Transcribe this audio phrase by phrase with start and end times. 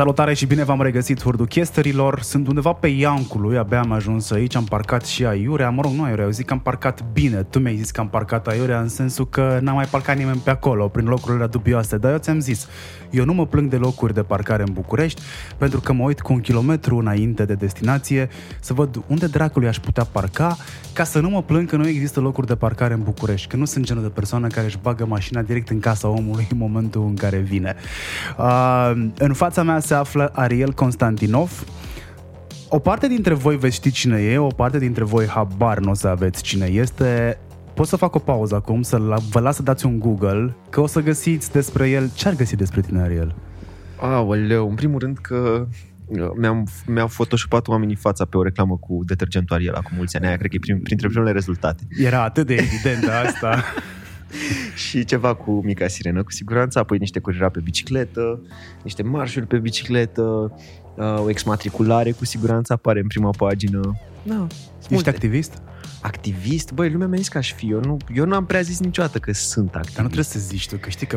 [0.00, 2.20] Salutare și bine v-am regăsit hurduchesterilor.
[2.20, 5.70] Sunt undeva pe Iancului, abia am ajuns aici, am parcat și aiurea.
[5.70, 7.42] Mă rog, nu aiurea, eu zic că am parcat bine.
[7.42, 10.50] Tu mi-ai zis că am parcat aiurea în sensul că n-am mai parcat nimeni pe
[10.50, 11.98] acolo, prin locurile dubioase.
[11.98, 12.68] Dar eu ți-am zis,
[13.10, 15.22] eu nu mă plâng de locuri de parcare în București,
[15.56, 18.28] pentru că mă uit cu un kilometru înainte de destinație
[18.60, 20.56] să văd unde dracului aș putea parca,
[20.92, 23.64] ca să nu mă plâng că nu există locuri de parcare în București, că nu
[23.64, 27.14] sunt genul de persoană care își bagă mașina direct în casa omului în momentul în
[27.14, 27.74] care vine.
[28.38, 31.64] Uh, în fața mea se află Ariel Constantinov,
[32.72, 35.94] o parte dintre voi veți ști cine e, o parte dintre voi habar nu o
[35.94, 37.38] să aveți cine este.
[37.80, 38.98] Pot să fac o pauză acum, să
[39.30, 42.10] vă las să dați un Google, că o să găsiți despre el.
[42.14, 43.34] Ce ar găsi despre tine, Ariel?
[44.00, 45.66] Aoleu, în primul rând că
[46.06, 50.26] uh, mi-am, mi-au photoshopat oamenii fața pe o reclamă cu detergentul Ariel acum mulți ani.
[50.26, 51.82] Aia cred că e prim, printre primele rezultate.
[51.98, 53.62] Era atât de evident asta.
[54.88, 58.42] și ceva cu mica sirenă, cu siguranță, apoi niște curira pe bicicletă,
[58.82, 60.52] niște marșuri pe bicicletă,
[60.96, 63.80] uh, o exmatriculare cu siguranță apare în prima pagină.
[64.22, 64.46] Da,
[64.78, 65.08] Ești multe.
[65.08, 65.62] activist?
[66.00, 66.72] Activist?
[66.72, 67.70] Băi, lumea mi-a zis că aș fi.
[67.70, 69.94] Eu nu, eu nu am prea zis niciodată că sunt activist.
[69.94, 71.16] Dar nu trebuie să zici tu, că știi că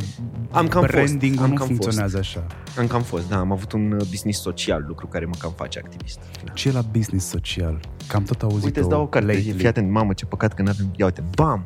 [0.51, 2.29] am cam branding fost, am nu cam funcționează fost.
[2.29, 2.45] așa.
[2.77, 3.37] Am cam fost, da.
[3.37, 6.19] Am avut un uh, business social, lucru care mă cam face activist.
[6.45, 6.51] Da.
[6.51, 7.79] Ce e la business social?
[8.07, 9.33] Cam tot auzit Uite, îți dau o carte.
[9.33, 10.93] Fii atent, mamă, ce păcat că nu avem...
[10.95, 11.65] Ia uite, bam!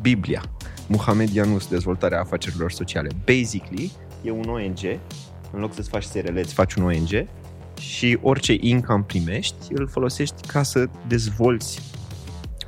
[0.00, 0.42] Biblia.
[0.86, 3.08] Muhammad Yunus, dezvoltarea afacerilor sociale.
[3.24, 4.98] Basically, e un ONG,
[5.52, 7.26] în loc să-ți faci SRL, îți faci un ONG
[7.80, 11.80] și orice income primești, îl folosești ca să dezvolți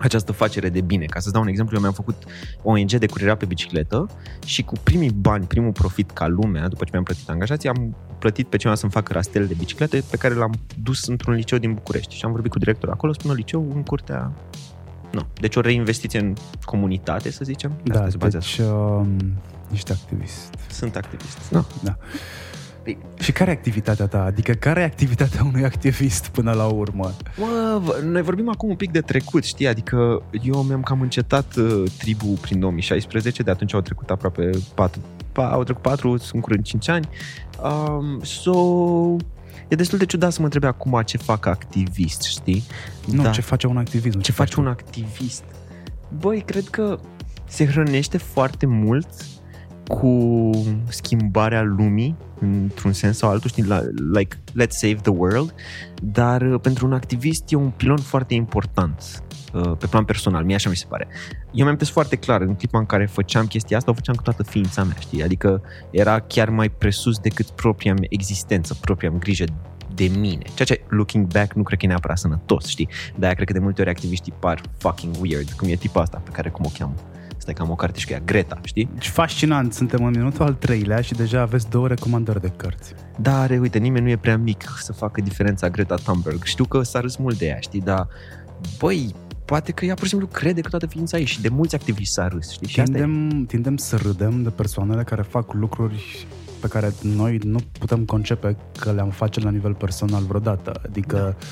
[0.03, 1.05] această facere de bine.
[1.05, 2.23] Ca să-ți dau un exemplu, eu mi-am făcut
[2.63, 4.07] ONG de curierea pe bicicletă
[4.45, 8.47] și cu primii bani, primul profit ca lumea, după ce mi-am plătit angajații, am plătit
[8.47, 12.15] pe cineva să-mi facă rastele de biciclete pe care l-am dus într-un liceu din București.
[12.15, 14.33] Și am vorbit cu directorul acolo, spune liceu în curtea
[15.13, 15.27] nu.
[15.41, 16.35] Deci o reinvestiție în
[16.65, 17.73] comunitate, să zicem.
[17.85, 19.07] Da, Asta deci uh,
[19.73, 20.55] ești activist.
[20.71, 21.65] Sunt activist, da.
[21.83, 21.97] da.
[22.83, 22.99] Păi...
[23.19, 24.25] Și care e activitatea ta?
[24.25, 27.15] Adică care e activitatea unui activist până la urmă?
[27.37, 29.67] Mă, noi vorbim acum un pic de trecut, știi?
[29.67, 35.01] Adică eu mi-am cam încetat uh, tribu prin 2016, de atunci au trecut aproape 4,
[35.33, 37.09] au trecut 4, sunt curând 5 ani.
[37.63, 38.55] Um, so,
[39.69, 42.63] E destul de ciudat să mă întrebe acum ce fac activist, știi?
[43.07, 43.31] Nu, da.
[43.31, 44.17] ce face un activist?
[44.17, 45.45] Ce, ce face un activist?
[46.21, 46.99] Băi, cred că
[47.49, 49.09] se hrănește foarte mult
[49.87, 50.51] cu
[50.89, 53.65] schimbarea lumii într-un sens sau altul, știi,
[54.13, 55.55] like, let's save the world,
[56.03, 59.23] dar uh, pentru un activist e un pilon foarte important
[59.53, 61.09] uh, pe plan personal, mie așa mi se pare.
[61.53, 64.43] Eu mi-am foarte clar, în clipa în care făceam chestia asta, o făceam cu toată
[64.43, 65.23] ființa mea, știi?
[65.23, 69.45] Adică era chiar mai presus decât propria mea existență, propria mea grijă
[69.95, 70.43] de mine.
[70.55, 72.89] Ceea ce, looking back, nu cred că e neapărat sănătos, știi?
[73.17, 76.31] De-aia cred că de multe ori activiștii par fucking weird, cum e tipa asta pe
[76.31, 76.95] care cum o cheamă.
[77.43, 78.89] Stai că am o carte și că e Greta, știi?
[78.99, 82.95] Și fascinant, suntem în minutul al treilea și deja aveți două recomandări de cărți.
[83.19, 86.43] Dar, uite, nimeni nu e prea mic să facă diferența Greta Thunberg.
[86.43, 88.09] Știu că s-a râs mult de ea, știi, dar,
[88.79, 89.15] băi,
[89.45, 92.13] poate că ea pur și simplu crede că toată ființa ei și de mulți activiști
[92.13, 92.69] s-a râs, știi?
[92.69, 93.45] Și tindem, e...
[93.47, 96.27] tindem să râdem de persoanele care fac lucruri
[96.61, 100.81] pe care noi nu putem concepe că le-am face la nivel personal vreodată.
[100.85, 101.47] Adică da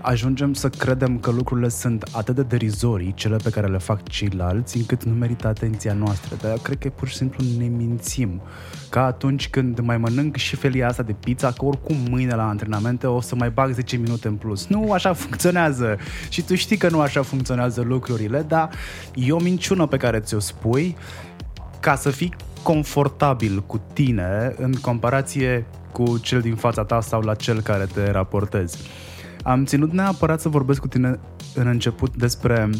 [0.00, 4.76] ajungem să credem că lucrurile sunt atât de derizorii, cele pe care le fac ceilalți,
[4.76, 6.36] încât nu merită atenția noastră.
[6.40, 8.40] Dar eu cred că pur și simplu ne mințim.
[8.88, 13.06] Ca atunci când mai mănânc și felia asta de pizza, că oricum mâine la antrenamente
[13.06, 14.66] o să mai bag 10 minute în plus.
[14.66, 15.96] Nu așa funcționează.
[16.28, 18.70] Și tu știi că nu așa funcționează lucrurile, dar
[19.14, 20.96] e o minciună pe care ți-o spui
[21.80, 27.34] ca să fii confortabil cu tine în comparație cu cel din fața ta sau la
[27.34, 28.78] cel care te raportezi.
[29.42, 31.18] Am ținut neapărat să vorbesc cu tine
[31.54, 32.70] în început despre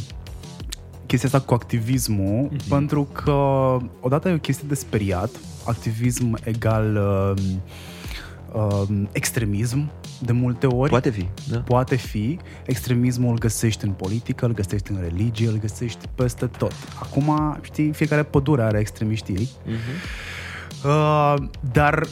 [1.07, 2.69] chestia asta cu activismul, mm-hmm.
[2.69, 5.31] pentru că odată e o chestie de speriat,
[5.67, 7.43] activism egal uh,
[8.53, 9.91] uh, extremism,
[10.21, 10.91] de multe ori.
[10.91, 11.59] Poate fi, da.
[11.59, 12.39] Poate fi.
[12.67, 16.75] Extremismul îl găsești în politică, îl găsești în religie, îl găsești peste tot.
[17.03, 19.49] Acum, știi, fiecare pădure are extremiștii.
[19.67, 20.85] Mm-hmm.
[20.85, 21.35] Uh,
[21.73, 22.07] dar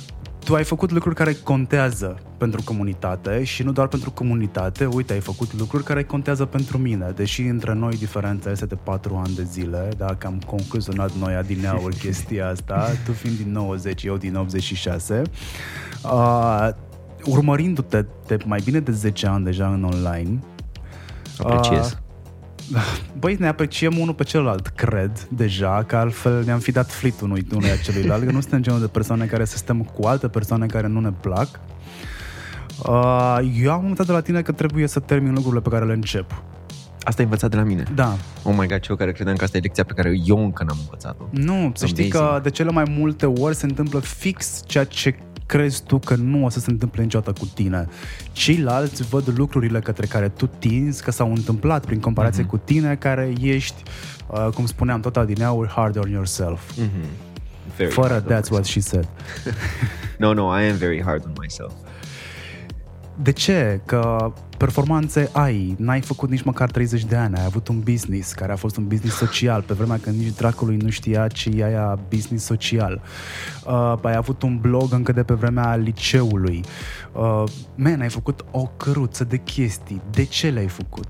[0.44, 5.20] tu ai făcut lucruri care contează pentru comunitate și nu doar pentru comunitate, uite, ai
[5.20, 9.42] făcut lucruri care contează pentru mine, deși între noi diferența este de 4 ani de
[9.42, 15.22] zile, dacă am concluzionat noi adineauri chestia asta, tu fiind din 90, eu din 86,
[16.04, 16.68] uh,
[17.24, 20.38] urmărindu-te de mai bine de 10 ani deja în online,
[21.38, 21.90] Apreciez.
[21.90, 22.06] Uh,
[23.20, 27.46] Băi, ne apreciem unul pe celălalt, cred, deja, că altfel ne-am fi dat flit unui,
[27.54, 30.86] unui celuilalt, că nu suntem genul de persoane care să stăm cu alte persoane care
[30.86, 31.60] nu ne plac.
[32.88, 35.92] Uh, eu am învățat de la tine că trebuie să termin lucrurile pe care le
[35.92, 36.42] încep.
[37.02, 37.82] Asta ai învățat de la mine?
[37.94, 38.16] Da.
[38.42, 40.76] Oh my god, eu care credeam că asta e lecția pe care eu încă n-am
[40.80, 41.24] învățat-o.
[41.30, 45.14] Nu, să știi că de cele mai multe ori se întâmplă fix ceea ce
[45.46, 47.86] crezi tu că nu o să se întâmple niciodată cu tine.
[48.32, 52.50] Ceilalți văd lucrurile către care tu tinzi că s-au întâmplat prin comparație Mhm.
[52.50, 53.82] cu tine, care ești,
[54.26, 56.72] uh, cum spuneam tot adineauri, hard on yourself.
[56.72, 57.26] Mm-hmm.
[57.76, 59.08] Very Fără hard on that's what she said.
[60.18, 61.72] No, no, I am very hard on myself.
[63.22, 63.80] De ce?
[63.84, 68.52] Că performanțe ai, n-ai făcut nici măcar 30 de ani, ai avut un business care
[68.52, 71.98] a fost un business social, pe vremea când nici dracului nu știa ce e aia
[72.08, 73.02] business social.
[73.66, 76.60] Uh, ai avut un blog încă de pe vremea liceului.
[77.12, 77.44] Uh,
[77.74, 80.02] man, ai făcut o căruță de chestii.
[80.10, 81.08] De ce le-ai făcut?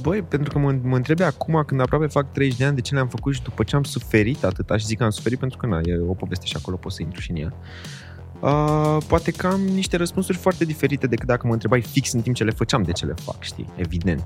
[0.00, 2.94] Băi, pentru că mă, mă întrebi acum, când aproape fac 30 de ani, de ce
[2.94, 5.66] le-am făcut și după ce am suferit atât, aș zic că am suferit pentru că,
[5.66, 7.52] na, e o poveste și acolo pot să intru și în ea.
[7.52, 8.01] Uh,
[9.06, 12.44] poate că am niște răspunsuri foarte diferite decât dacă mă întrebai fix în timp ce
[12.44, 13.68] le făceam de ce le fac, știi?
[13.74, 14.24] Evident.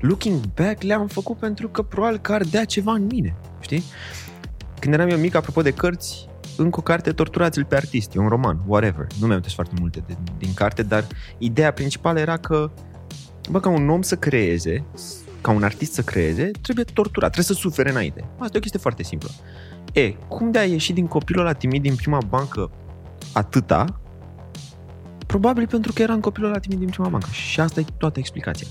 [0.00, 3.82] Looking back, le-am făcut pentru că probabil că ardea ceva în mine, știi?
[4.78, 8.28] Când eram eu mic, apropo de cărți, încă o carte, Torturați-l pe artist, e un
[8.28, 9.06] roman, whatever.
[9.20, 11.06] Nu mi-am foarte multe de, din carte, dar
[11.38, 12.70] ideea principală era că
[13.50, 14.84] bă, ca un om să creeze,
[15.40, 18.20] ca un artist să creeze, trebuie torturat, trebuie să sufere înainte.
[18.38, 19.28] Asta e o chestie foarte simplă.
[19.92, 22.70] E, cum de a ieși din copilul ăla timid din prima bancă
[23.32, 24.00] atâta?
[25.26, 27.28] Probabil pentru că eram copilul ăla timid din prima bancă.
[27.30, 28.66] Și asta e toată explicația.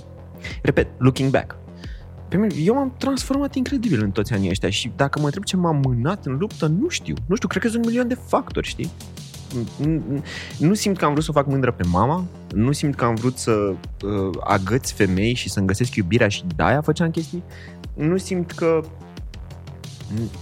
[0.62, 1.56] Repet, looking back.
[2.30, 5.56] Pe mine, eu m-am transformat incredibil în toți anii ăștia și dacă mă întreb ce
[5.58, 7.16] m-a mânat în luptă, nu știu.
[7.26, 8.92] Nu știu, cred că sunt un milion de factori, știi?
[9.82, 10.22] N-
[10.60, 13.16] Nu simt că am vrut să o fac mândră pe mama, nu simt că am
[13.16, 17.44] vrut să uh, agăți femei și să-mi găsesc iubirea și de-aia făceam chestii.
[17.94, 18.88] Nu simt că n-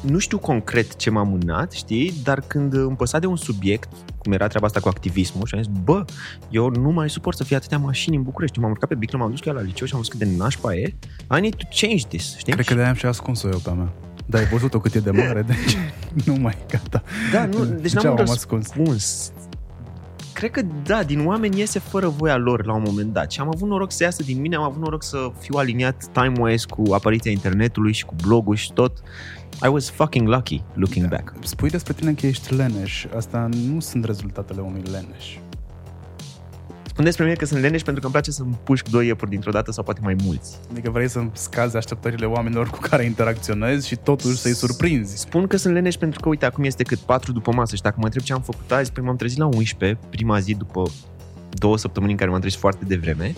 [0.02, 4.32] nu știu concret ce m-a mânat, știi, dar când îmi păsa de un subiect, cum
[4.32, 6.06] era treaba asta cu activismul, și am zis, bă,
[6.50, 8.60] eu nu mai suport să fie atâtea mașini în București.
[8.60, 10.36] M-am urcat pe biclă, m-am dus cu ea la liceu și am văzut cât de
[10.38, 10.94] nașpa e.
[11.38, 12.54] I need to change this, știi?
[12.54, 13.94] Cred că de-aia am și ascuns-o eu pe a mea.
[14.26, 15.78] Dar ai văzut-o cât e de mare, deci
[16.26, 17.04] nu mai gata.
[17.32, 18.68] Da, nu, deci Ce n-am un am ascuns?
[18.76, 19.32] răspuns.
[20.36, 23.50] Cred că da, din oameni iese fără voia lor la un moment dat și am
[23.54, 27.32] avut noroc să iasă din mine, am avut noroc să fiu aliniat time-wise cu apariția
[27.32, 28.98] internetului și cu blogul și tot.
[29.64, 31.34] I was fucking lucky looking back.
[31.40, 33.06] Spui despre tine că ești leneș.
[33.16, 35.38] Asta nu sunt rezultatele unui leneș.
[36.96, 39.52] Spune despre mine că sunt leneș pentru că îmi place să-mi pușc doi iepuri dintr-o
[39.52, 40.60] dată sau poate mai mulți.
[40.72, 45.18] Adică vrei să scazi așteptările oamenilor cu care interacționezi și totuși să-i surprinzi.
[45.18, 47.96] Spun că sunt leneș pentru că, uite, acum este cât 4 după masă și dacă
[47.98, 50.84] mă întreb ce am făcut azi, păi m-am trezit la 11, prima zi după
[51.50, 53.36] două săptămâni în care m-am trezit foarte devreme.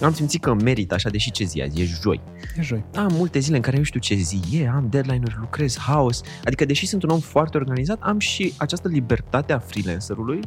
[0.00, 2.20] Am simțit că merit așa, deși ce zi azi, e joi.
[2.56, 2.84] E joi.
[2.94, 6.20] Am multe zile în care nu știu ce zi e, am deadline-uri, lucrez, haos.
[6.44, 10.40] Adică, deși sunt un om foarte organizat, am și această libertate a freelancerului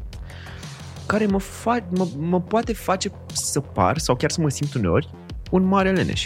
[1.06, 5.10] care mă, fa- mă, mă poate face să par, sau chiar să mă simt uneori,
[5.52, 6.26] un mare leneș.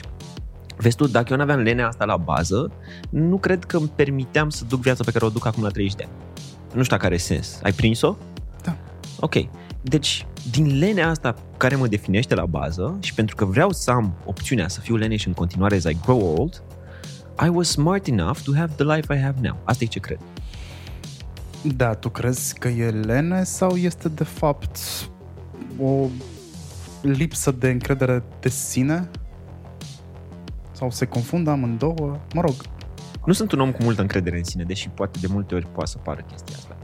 [0.77, 2.71] Vezi tu, dacă eu nu aveam lenea asta la bază,
[3.09, 5.95] nu cred că îmi permiteam să duc viața pe care o duc acum la 30
[5.95, 6.13] de ani.
[6.73, 7.59] Nu știu dacă are sens.
[7.63, 8.15] Ai prins-o?
[8.63, 8.77] Da.
[9.19, 9.33] Ok.
[9.81, 14.13] Deci, din lenea asta care mă definește la bază și pentru că vreau să am
[14.25, 16.63] opțiunea să fiu leneș în continuare as I grow old,
[17.45, 19.57] I was smart enough to have the life I have now.
[19.63, 20.19] Asta e ce cred.
[21.73, 24.77] Da, tu crezi că e lene sau este de fapt
[25.81, 26.07] o
[27.01, 29.09] lipsă de încredere de sine?
[30.71, 32.19] Sau se confundă amândouă?
[32.33, 32.53] Mă rog,
[33.25, 35.89] Nu sunt un om cu multă încredere în sine, deși poate de multe ori poate
[35.89, 36.77] să pară chestia asta.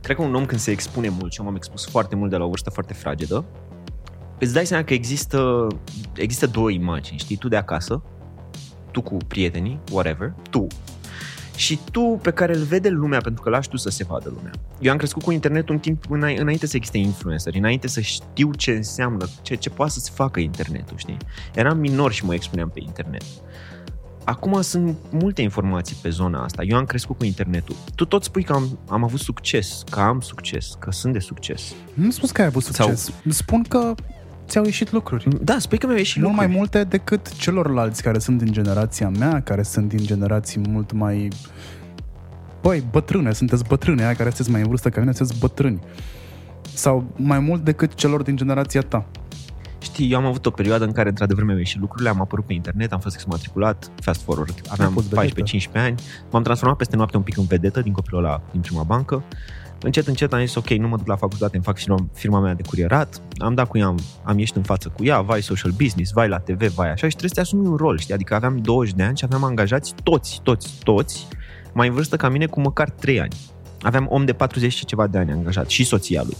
[0.00, 2.36] Cred că un om când se expune mult, și eu m-am expus foarte mult de
[2.36, 3.44] la o vârstă foarte fragedă,
[4.38, 5.66] îți dai seama că există,
[6.14, 7.36] există două imagini, știi?
[7.36, 8.02] Tu de acasă,
[8.90, 10.66] tu cu prietenii, whatever, tu,
[11.58, 14.50] și tu pe care îl vede lumea pentru că lași tu să se vadă lumea.
[14.80, 18.50] Eu am crescut cu internetul un timp îna- înainte să existe influencer, înainte să știu
[18.52, 21.16] ce înseamnă, ce, ce poate să se facă internetul, știi?
[21.54, 23.22] Eram minor și mă expuneam pe internet.
[24.24, 26.62] Acum sunt multe informații pe zona asta.
[26.62, 27.76] Eu am crescut cu internetul.
[27.94, 31.62] Tu tot spui că am, am avut succes, că am succes, că sunt de succes.
[31.94, 33.12] nu spus că ai avut Sau- succes.
[33.28, 33.94] Spun că
[34.48, 35.44] ți-au ieșit lucruri.
[35.44, 36.58] Da, spui că mi-au ieșit mult mai lucruri.
[36.58, 41.28] multe decât celorlalți care sunt din generația mea, care sunt din generații mult mai...
[42.62, 45.80] Băi, bătrâne, sunteți bătrâne, aia care sunteți mai în vârstă ca mine, sunteți bătrâni.
[46.74, 49.06] Sau mai mult decât celor din generația ta.
[49.78, 52.52] Știi, eu am avut o perioadă în care într-adevăr mi-au ieșit lucrurile, am apărut pe
[52.52, 55.42] internet, am fost exmatriculat, fast forward, aveam fost vedetă.
[55.58, 55.94] 14-15 ani,
[56.30, 59.22] m-am transformat peste noapte un pic în vedetă din copilul ăla din prima bancă.
[59.82, 62.54] Încet, încet am zis, ok, nu mă duc la facultate, îmi fac firma, firma mea
[62.54, 65.70] de curierat, am dat cu ea, am, am ieșit în față cu ea, vai social
[65.70, 68.14] business, vai la TV, vai așa și trebuie să te asumi un rol, știi?
[68.14, 71.26] Adică aveam 20 de ani și aveam angajați toți, toți, toți,
[71.72, 73.34] mai în vârstă ca mine cu măcar 3 ani.
[73.82, 76.36] Aveam om de 40 și ceva de ani angajat și soția lui.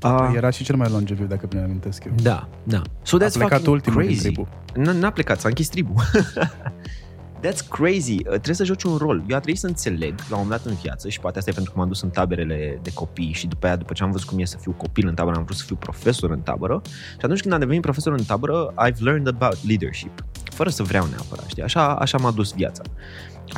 [0.00, 2.12] Ah, Era și cel mai longeviv, dacă bine amintesc eu.
[2.22, 2.82] da, da.
[3.02, 4.22] So A that's plecat fucking ultimul din crazy.
[4.22, 4.48] tribu.
[4.78, 5.94] N- N-a plecat, s-a închis tribul.
[7.44, 8.12] That's crazy.
[8.12, 9.16] Uh, Trebuie să joci un rol.
[9.16, 11.52] Eu a trebuit să înțeleg la un moment dat în viață și poate asta e
[11.52, 14.28] pentru că m-am dus în taberele de copii și după aia, după ce am văzut
[14.28, 17.18] cum e să fiu copil în tabără, am vrut să fiu profesor în tabără și
[17.22, 20.24] atunci când am devenit profesor în tabără, I've learned about leadership.
[20.44, 21.62] Fără să vreau neapărat, știi?
[21.62, 22.82] Așa, așa m-a dus viața.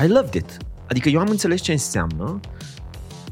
[0.05, 0.57] I loved it.
[0.89, 2.41] Adică eu am înțeles ce înseamnă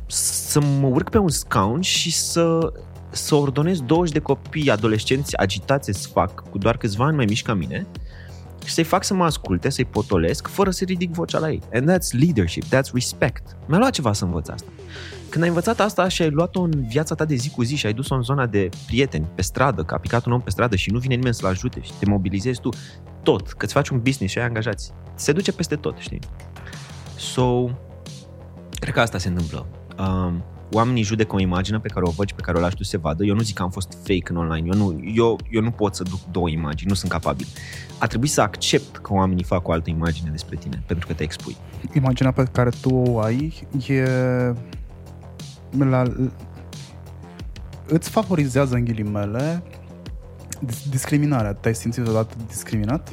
[0.06, 2.72] să mă urc pe un scaun și să,
[3.10, 7.42] să ordonez 20 de copii adolescenți agitați să fac cu doar câțiva ani mai mici
[7.42, 7.86] ca mine
[8.64, 11.60] și să-i fac să mă asculte, să-i potolesc, fără să ridic vocea la ei.
[11.72, 13.56] And that's leadership, that's respect.
[13.66, 14.68] Mi-a luat ceva să învăț asta.
[15.28, 17.86] Când ai învățat asta și ai luat-o în viața ta de zi cu zi și
[17.86, 20.76] ai dus-o în zona de prieteni, pe stradă, că a picat un om pe stradă
[20.76, 22.68] și nu vine nimeni să-l ajute și te mobilizezi tu
[23.22, 26.20] tot, că îți faci un business și ai angajați, se duce peste tot, știi?
[27.16, 27.64] So,
[28.70, 29.66] cred că asta se întâmplă.
[29.98, 32.82] Um, oamenii judecă o imagine pe care o văd și pe care o lași tu
[32.82, 33.24] să se vadă.
[33.24, 34.68] Eu nu zic că am fost fake în online.
[34.72, 37.46] Eu nu, eu, eu nu pot să duc două imagini, nu sunt capabil.
[37.98, 41.22] A trebuit să accept că oamenii fac o altă imagine despre tine, pentru că te
[41.22, 41.56] expui.
[41.92, 44.08] Imaginea pe care tu o ai e
[45.78, 46.02] la,
[47.86, 49.62] îți favorizează în ghilimele
[50.60, 51.52] dis- discriminarea.
[51.52, 53.08] Te-ai simțit odată discriminat?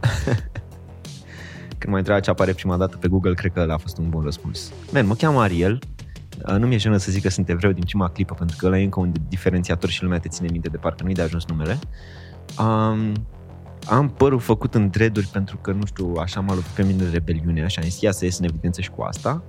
[1.78, 4.08] Când mă întreba ce apare prima dată pe Google, cred că ăla a fost un
[4.08, 4.72] bun răspuns.
[4.92, 5.78] Man, mă cheamă Ariel,
[6.58, 8.84] nu mi-e jenă să zic că sunt evreu din prima clipă, pentru că ăla e
[8.84, 11.78] încă un diferențiator și lumea te ține minte de parcă nu-i de ajuns numele.
[12.58, 13.12] Um,
[13.88, 17.66] am părul făcut în dreaduri pentru că, nu știu, așa m-a lovit pe mine rebeliunea
[17.66, 19.42] și am zis, ia să ies în evidență și cu asta.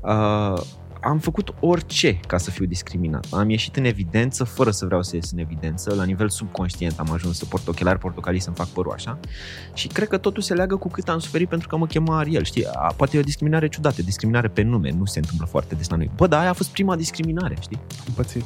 [0.00, 0.60] Uh,
[1.04, 3.26] am făcut orice ca să fiu discriminat.
[3.30, 5.94] Am ieșit în evidență fără să vreau să ies în evidență.
[5.94, 9.18] La nivel subconștient am ajuns să port ochelari portocalii să-mi fac părul așa.
[9.74, 12.44] Și cred că totul se leagă cu cât am suferit pentru că mă chema Ariel.
[12.44, 15.88] Știi, a, poate e o discriminare ciudată, discriminare pe nume, nu se întâmplă foarte des
[15.88, 16.10] la noi.
[16.16, 17.78] Bă, dar aia a fost prima discriminare, știi?
[18.06, 18.44] Am pățit.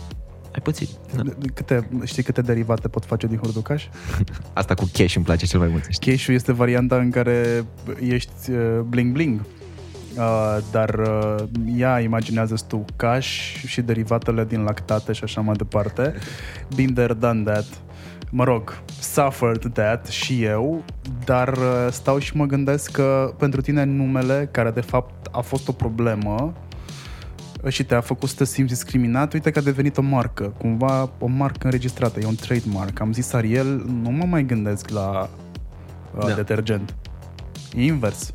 [0.52, 0.88] Ai pățit.
[1.14, 1.22] Da.
[1.54, 3.88] Câte, știi câte derivate pot face din hurducaș?
[4.52, 5.86] Asta cu cash îmi place cel mai mult.
[5.88, 6.12] Știi?
[6.12, 7.64] Cash-ul este varianta în care
[8.00, 8.50] ești
[8.90, 9.40] bling-bling.
[10.18, 11.34] Uh, dar uh,
[11.76, 16.14] ea imaginează tu caș și derivatele din lactate și așa mai departe.
[16.74, 17.66] Been there, done that.
[18.30, 20.84] Mă rog, suffered that și eu,
[21.24, 25.68] dar uh, stau și mă gândesc că pentru tine numele, care de fapt a fost
[25.68, 26.52] o problemă,
[27.68, 31.26] și te-a făcut să te simți discriminat, uite că a devenit o marcă, cumva o
[31.26, 33.00] marcă înregistrată, e un trademark.
[33.00, 35.30] Am zis Ariel, nu mă mai gândesc la
[36.16, 36.34] uh, da.
[36.34, 36.94] detergent.
[37.76, 38.32] E invers.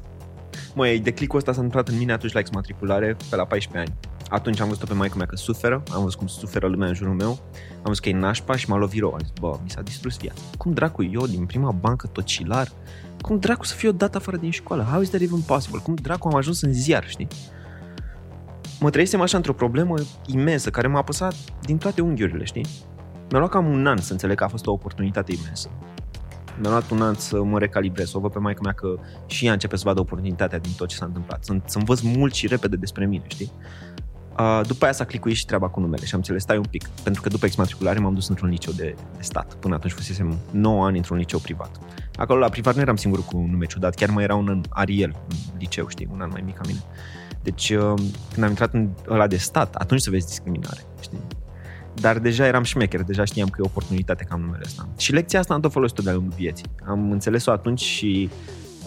[0.76, 4.00] Măi, declicul ăsta s-a întâmplat în mine atunci la exmatriculare, pe la 14 ani.
[4.30, 7.14] Atunci am văzut-o pe maică mea că suferă, am văzut cum suferă lumea în jurul
[7.14, 7.30] meu,
[7.76, 9.14] am văzut că e nașpa și m-a lovit rău.
[9.14, 10.42] Am zis, bă, mi s-a distrus viața.
[10.58, 12.72] Cum dracu eu, din prima bancă tocilar,
[13.22, 14.84] cum dracu să fiu dat afară din școală?
[14.84, 15.80] How is that even possible?
[15.84, 17.28] Cum dracu am ajuns în ziar, știi?
[18.80, 19.96] Mă trăisem așa într-o problemă
[20.26, 22.66] imensă care m-a apăsat din toate unghiurile, știi?
[23.30, 25.70] Mi-a luat cam un an să înțeleg că a fost o oportunitate imensă
[26.60, 28.96] mi-a luat un an să mă recalibrez, să o văd pe maică mea că
[29.26, 32.34] și ea începe să vadă oportunitatea din tot ce s-a întâmplat, să, să învăț mult
[32.34, 33.52] și repede despre mine, știi?
[34.40, 36.88] Uh, după aia s-a clicuit și treaba cu numele și am înțeles, stai un pic,
[37.04, 39.54] pentru că după exmatriculare m-am dus într-un liceu de, de stat.
[39.54, 41.80] Până atunci fusesem 9 ani într-un liceu privat.
[42.16, 44.64] Acolo la privat nu eram singur cu un nume ciudat, chiar mai era un în
[44.70, 46.80] Ariel, în liceu, știi, un an mai mic ca mine.
[47.44, 47.94] Deci, uh,
[48.34, 51.20] când am intrat în ăla de stat, atunci să vezi discriminare, știi?
[51.96, 54.88] Dar deja eram șmecher, deja știam că e o oportunitate ca numele ăsta.
[54.98, 56.66] Și lecția asta am tot folosit-o de-a lungul vieții.
[56.88, 58.30] Am înțeles-o atunci și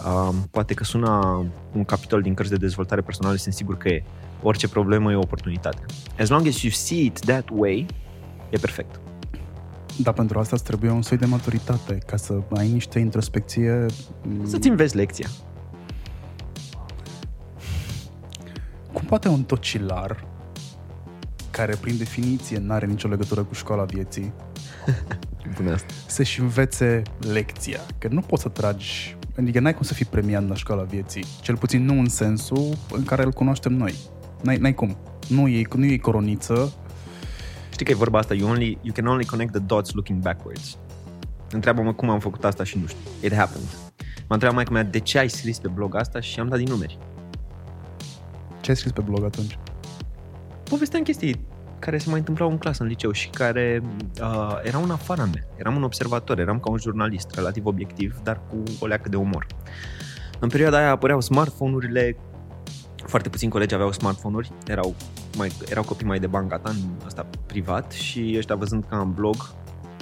[0.05, 4.03] um, poate că sună un capitol din cărți de dezvoltare personală, sunt sigur că e.
[4.41, 5.85] Orice problemă e o oportunitate.
[6.19, 7.85] As long as you see it that way,
[8.49, 8.99] e perfect.
[9.97, 13.85] Dar pentru asta îți trebuie un soi de maturitate, ca să ai niște introspecție...
[14.43, 15.27] Să-ți înveți lecția.
[18.93, 20.25] Cum poate un tocilar
[21.57, 24.33] care prin definiție nu are nicio legătură cu școala vieții,
[25.55, 25.93] Bună asta.
[26.07, 27.79] să-și învețe lecția.
[27.97, 31.57] Că nu poți să tragi, adică n-ai cum să fii premiat la școala vieții, cel
[31.57, 33.93] puțin nu în sensul în care îl cunoaștem noi.
[34.43, 34.97] N-ai, n-ai cum.
[35.27, 36.73] Nu e, nu e coroniță.
[37.71, 40.77] Știi că e vorba asta, you, only, you can only connect the dots looking backwards.
[41.51, 42.99] Întreabă-mă cum am făcut asta și nu știu.
[43.23, 43.67] It happened.
[44.27, 46.67] M-a întrebat mai mea de ce ai scris pe blog asta și am dat din
[46.69, 46.97] numeri.
[48.61, 49.57] Ce ai scris pe blog atunci?
[50.69, 51.45] Povesteam chestii
[51.79, 53.81] care se mai întâmplau în clasă, în liceu și care
[54.21, 55.47] uh, erau în afara mea.
[55.55, 59.47] Eram un observator, eram ca un jurnalist relativ obiectiv, dar cu o leacă de umor.
[60.39, 62.17] În perioada aia apăreau smartphone-urile,
[62.95, 64.95] foarte puțini colegi aveau smartphone-uri, erau,
[65.37, 69.35] mai, erau copii mai de bangata, în ăsta privat și ăștia văzând că am blog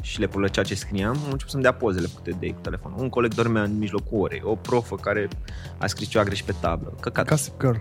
[0.02, 3.02] și le plăcea ce scriam, am început să-mi dea pozele făcute de ei cu telefonul.
[3.02, 5.28] Un coleg dormea în mijlocul orei, o profă care
[5.78, 6.94] a scris ceva greșit pe tablă.
[7.00, 7.28] Căcat.
[7.28, 7.78] Gossip Girl.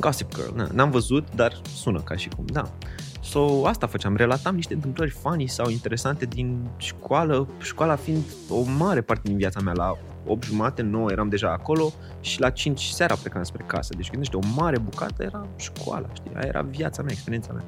[0.00, 2.72] Gossip Girl, na, n-am văzut, dar sună ca și cum, da.
[3.20, 9.00] So, asta făceam, relatam niște întâmplări funny sau interesante din școală, școala fiind o mare
[9.00, 9.96] parte din viața mea la
[10.26, 13.94] 8 jumate, 9 eram deja acolo și la 5 seara plecam spre casă.
[13.96, 16.30] Deci gândește, o mare bucată era școala, știi?
[16.34, 17.64] Aia era viața mea, experiența mea.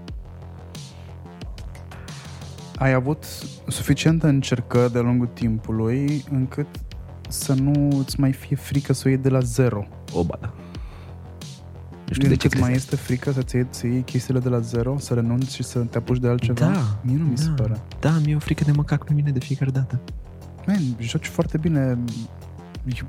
[2.77, 3.25] Ai avut
[3.69, 6.67] suficientă încercări de-a lungul timpului încât
[7.29, 9.87] să nu îți mai fie frică să o iei de la zero.
[10.13, 10.53] O, ba, da.
[12.09, 14.49] Nu știu de ce Încât mai crezi este frică să-ți iei, să iei chestiile de
[14.49, 16.61] la zero, să renunți și să te apuci de altceva?
[16.61, 17.63] Da, Mie nu mi se da.
[17.63, 17.81] pare.
[18.01, 20.01] Da, mi-e o frică de mă cac pe mine de fiecare dată.
[20.67, 21.99] Man, joci foarte bine.
[22.85, 23.09] You,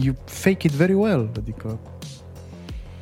[0.00, 1.30] you fake it very well.
[1.36, 1.78] Adică,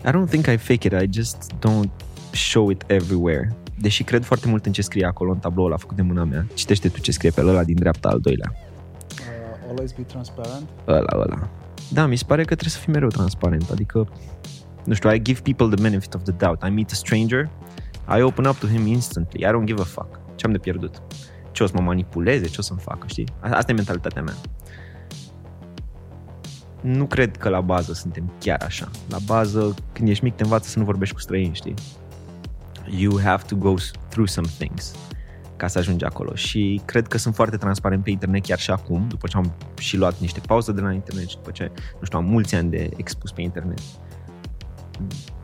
[0.06, 1.90] I don't think I fake it, I just don't
[2.32, 3.56] show it everywhere.
[3.78, 6.46] Deși cred foarte mult în ce scrie acolo, în tabloul ăla făcut de mâna mea.
[6.54, 8.52] Citește tu ce scrie pe ăla din dreapta, al doilea.
[8.54, 10.68] uh, always be transparent.
[10.86, 11.48] Ăla, ăla.
[11.92, 13.70] Da, mi se pare că trebuie să fii mereu transparent.
[13.70, 14.08] Adică,
[14.86, 16.62] nu știu, I give people the benefit of the doubt.
[16.66, 17.50] I meet a stranger,
[18.18, 19.40] I open up to him instantly.
[19.44, 20.20] I don't give a fuck.
[20.34, 21.02] Ce am de pierdut?
[21.52, 22.46] Ce o să mă manipuleze?
[22.46, 23.28] Ce o să-mi facă, știi?
[23.40, 24.34] A- Asta e mentalitatea mea.
[26.80, 28.88] Nu cred că la bază suntem chiar așa.
[29.08, 31.74] La bază, când ești mic, te învață să nu vorbești cu străini, știi?
[32.98, 33.74] You have to go
[34.08, 34.94] through some things
[35.56, 39.08] ca să ajungi acolo și cred că sunt foarte transparent pe internet chiar și acum,
[39.08, 42.18] după ce am și luat niște pauze de la internet și după ce, nu știu,
[42.18, 43.80] am mulți ani de expus pe internet.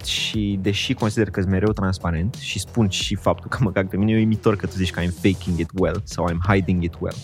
[0.04, 3.96] Și deși consider că sunt mereu transparent și spun și faptul că mă cac pe
[3.96, 6.94] mine, e uimitor că tu zici că I'm faking it well sau I'm hiding it
[7.00, 7.16] well.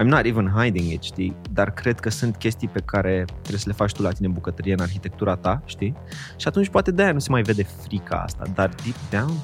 [0.00, 1.36] I'm not even hiding it, știi?
[1.52, 4.32] Dar cred că sunt chestii pe care trebuie să le faci tu la tine în
[4.32, 5.94] bucătărie, în arhitectura ta, știi?
[6.36, 9.36] Și atunci poate de-aia nu se mai vede frica asta, dar deep down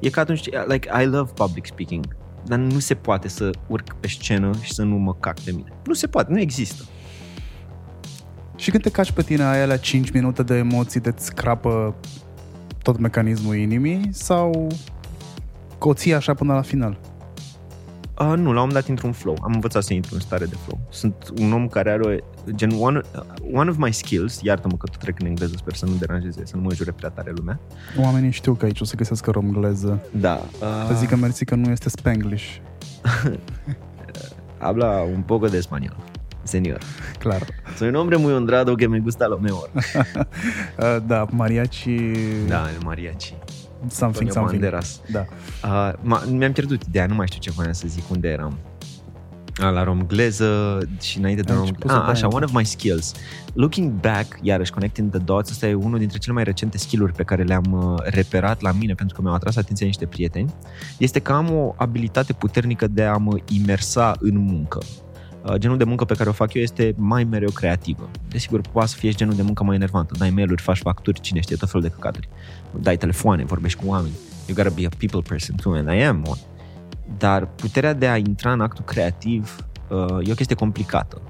[0.00, 2.16] e ca atunci, like, I love public speaking,
[2.46, 5.72] dar nu se poate să urc pe scenă și să nu mă cac pe mine.
[5.84, 6.84] Nu se poate, nu există.
[8.58, 11.94] Și când te caci pe tine, ai alea 5 minute de emoții de scrapă
[12.82, 14.66] tot mecanismul inimii sau
[15.78, 16.98] că o ții așa până la final?
[18.20, 19.36] Uh, nu, la un moment dat intru în flow.
[19.42, 20.80] Am învățat să intru în stare de flow.
[20.90, 24.86] Sunt un om care are o, gen one, uh, one of my skills, iartă-mă că
[24.86, 27.60] tot trec în engleză, sper să nu deranjeze, să nu mă jure prea tare lumea.
[28.00, 30.02] Oamenii știu că aici o să găsească romgleză.
[30.10, 30.40] Da.
[30.88, 32.56] Să zică mersi că nu este spanglish.
[34.58, 36.07] Habla un poco de español,
[36.44, 36.78] señor.
[37.18, 37.42] Clar.
[37.76, 39.70] Soy un hombre muy honrado que me gusta lo mejor.
[39.74, 42.12] Uh, da, mariachi...
[42.48, 43.34] Da, el mariachi.
[43.88, 44.60] Something, Antonio something.
[44.60, 45.00] Banderas.
[45.12, 45.24] Da.
[45.64, 48.58] Uh, ma, mi-am pierdut ideea, nu mai știu ce voiam să zic, unde eram.
[49.60, 51.66] A, la romgleză și înainte de Ai rom...
[51.66, 53.14] început să Ah, dai așa, un one of my skills.
[53.54, 57.22] Looking back, iarăși, connecting the dots, ăsta e unul dintre cele mai recente skill-uri pe
[57.22, 60.54] care le-am uh, reperat la mine, pentru că mi-au atras atenția niște prieteni,
[60.98, 64.78] este că am o abilitate puternică de a mă imersa în muncă.
[65.48, 68.10] Uh, Genul de muncă pe care o fac eu este mai mereu creativă.
[68.28, 70.14] Desigur, poate să fie și genul de muncă mai enervantă.
[70.18, 72.28] Dai mail-uri, faci facturi, cine știe, tot felul de căcaturi.
[72.80, 74.14] Dai telefoane, vorbești cu oameni.
[74.46, 76.40] You gotta be a people person too, and I am one.
[77.18, 79.56] Dar puterea de a intra în actul creativ
[79.88, 81.20] uh, e o chestie complicată.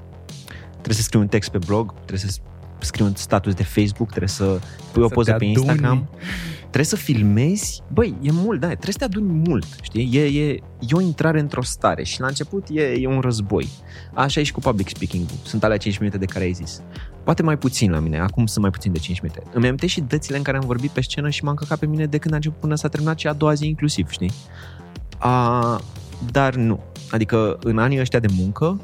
[0.70, 2.40] Trebuie să scrii un text pe blog, trebuie să
[2.78, 4.60] scrii un status de Facebook, trebuie să
[4.92, 6.08] pui o să poză te pe aduni.
[6.78, 7.82] Instagram, trebuie să filmezi.
[7.92, 10.10] Băi, e mult, da, trebuie să te aduni mult, știi?
[10.12, 13.68] E, e, e o intrare într-o stare și la început e, e un război.
[14.14, 16.82] Așa e și cu public speaking Sunt alea 5 minute de care ai zis.
[17.24, 19.42] Poate mai puțin la mine, acum sunt mai puțin de 5 minute.
[19.52, 22.06] Îmi amintesc și dățile în care am vorbit pe scenă și m-am căcat pe mine
[22.06, 24.32] de când a început până s-a terminat și a doua zi inclusiv, știi?
[25.18, 25.80] A,
[26.30, 26.80] dar nu.
[27.10, 28.80] Adică în anii ăștia de muncă,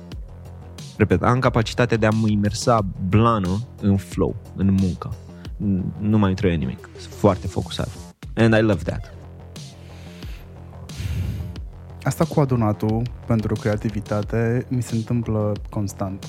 [0.96, 5.10] repet, am capacitatea de a mă imersa blană în flow, în muncă.
[5.56, 6.88] N- Nu mai trebuie nimic.
[6.98, 7.88] Sunt foarte focusat.
[8.34, 9.14] And I love that.
[12.02, 16.26] Asta cu adunatul pentru creativitate mi se întâmplă constant.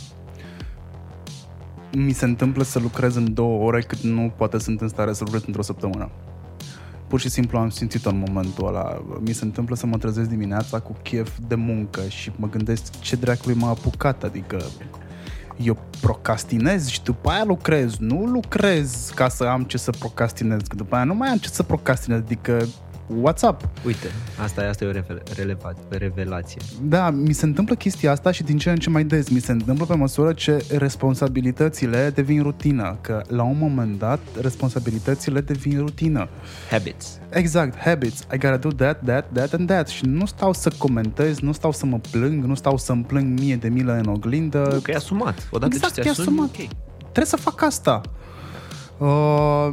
[1.94, 5.24] Mi se întâmplă să lucrez în două ore cât nu poate sunt în stare să
[5.24, 6.10] lucrez într-o săptămână.
[7.08, 9.04] Pur și simplu am simțit-o în momentul ăla.
[9.20, 13.16] Mi se întâmplă să mă trezesc dimineața cu chef de muncă și mă gândesc ce
[13.16, 14.64] dracului m-a apucat, adică
[15.58, 17.98] eu procrastinez și după aia lucrez.
[17.98, 21.50] Nu lucrez ca să am ce să procrastinez, că după aia nu mai am ce
[21.50, 22.66] să procrastinez, adică
[23.24, 23.62] what's up?
[23.86, 24.08] Uite,
[24.44, 26.62] asta, e- asta e o revela- releva- revelație.
[26.82, 29.30] Da, mi se întâmplă chestia asta și din ce în ce mai des.
[29.30, 32.98] Mi se întâmplă pe măsură ce responsabilitățile devin rutină.
[33.02, 36.28] Că la un moment dat, responsabilitățile devin rutină.
[36.72, 37.20] Habits.
[37.30, 38.20] Exact, habits.
[38.34, 39.88] I gotta do that, that, that and that.
[39.88, 43.56] Și nu stau să comentez, nu stau să mă plâng, nu stau să-mi plâng mie
[43.56, 44.70] de milă în oglindă.
[44.74, 45.48] Nu, că e asumat.
[45.52, 46.48] Odată Exact, ce e ți asumi, asumat.
[46.48, 46.68] ok.
[47.02, 48.02] Trebuie să fac asta.
[48.98, 49.72] Uh,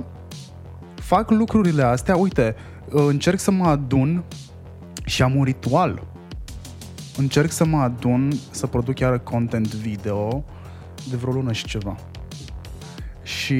[0.94, 4.24] fac lucrurile astea, uite, uh, încerc să mă adun
[5.04, 6.02] și am un ritual.
[7.16, 10.44] Încerc să mă adun să produc chiar content video
[11.10, 11.96] de vreo lună și ceva.
[13.22, 13.54] Și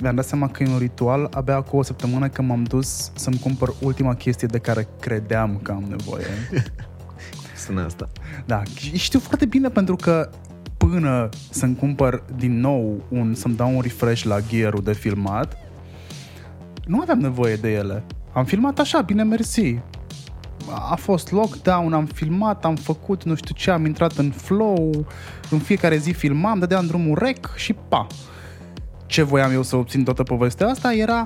[0.00, 3.38] mi-am dat seama că e un ritual abia cu o săptămână că m-am dus să-mi
[3.38, 6.26] cumpăr ultima chestie de care credeam că am nevoie.
[7.66, 8.08] Sună asta.
[8.46, 10.30] Da, și știu foarte bine pentru că
[10.76, 15.56] până să-mi cumpăr din nou un, să-mi dau un refresh la gear de filmat,
[16.86, 18.04] nu aveam nevoie de ele.
[18.32, 19.78] Am filmat așa, bine mersi.
[20.90, 25.06] A fost lockdown, am filmat, am făcut nu știu ce, am intrat în flow,
[25.50, 28.06] în fiecare zi filmam, dădeam drumul rec și pa.
[29.06, 31.24] Ce voiam eu să obțin toată povestea asta era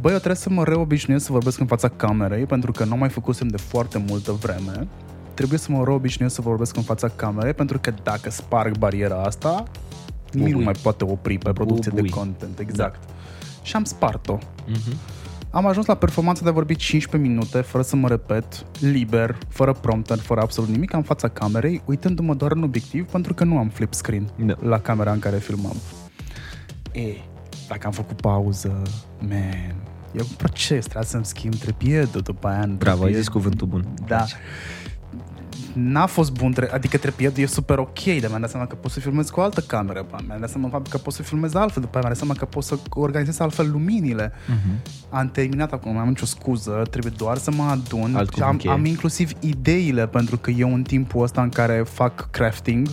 [0.00, 3.08] Băi, eu trebuie să mă reobișnuiesc să vorbesc în fața camerei, pentru că nu mai
[3.08, 4.88] făcusem de foarte multă vreme.
[5.34, 9.62] Trebuie să mă reobișnuiesc să vorbesc în fața camerei, pentru că dacă sparg bariera asta,
[10.32, 12.08] nimic nu mai poate opri pe producție Bubui.
[12.08, 12.58] de content.
[12.58, 13.06] Exact.
[13.06, 13.12] Da.
[13.62, 14.38] Și am spart-o.
[14.66, 14.96] Mhm.
[15.50, 19.72] Am ajuns la performanța de a vorbi 15 minute, fără să mă repet, liber, fără
[19.72, 23.68] prompter, fără absolut nimic, în fața camerei, uitându-mă doar în obiectiv, pentru că nu am
[23.68, 24.54] flip screen Da.
[24.60, 25.76] la camera în care filmam.
[26.92, 27.00] E,
[27.68, 28.82] dacă am făcut pauză,
[29.20, 29.74] man,
[30.12, 32.60] e un proces, trebuie să-mi schimb trepiedul după aia.
[32.60, 33.16] în Bravo, ai trepied.
[33.18, 33.84] zis cuvântul bun.
[34.06, 34.24] Da.
[35.80, 38.90] N-a fost bun, tre- adică trepiedul e super ok, dar mi-am dat seama că pot
[38.90, 40.18] să filmez cu o altă cameră, pa.
[40.26, 42.64] mi-am dat seama că pot să filmez altfel, după aia mi-am dat seama că pot
[42.64, 44.32] să organizez altfel luminile.
[44.46, 44.80] Mhm.
[45.10, 48.14] Am terminat acum, nu am nicio scuză, trebuie doar să mă adun.
[48.16, 48.72] Alt și am, cuvânt cheie.
[48.74, 52.88] am inclusiv ideile, pentru că eu în timpul ăsta în care fac crafting,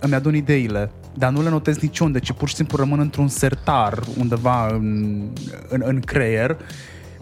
[0.00, 3.98] îmi adun ideile, dar nu le notez niciunde, ci pur și simplu rămân într-un sertar
[4.18, 5.22] undeva în,
[5.68, 6.56] în, în creier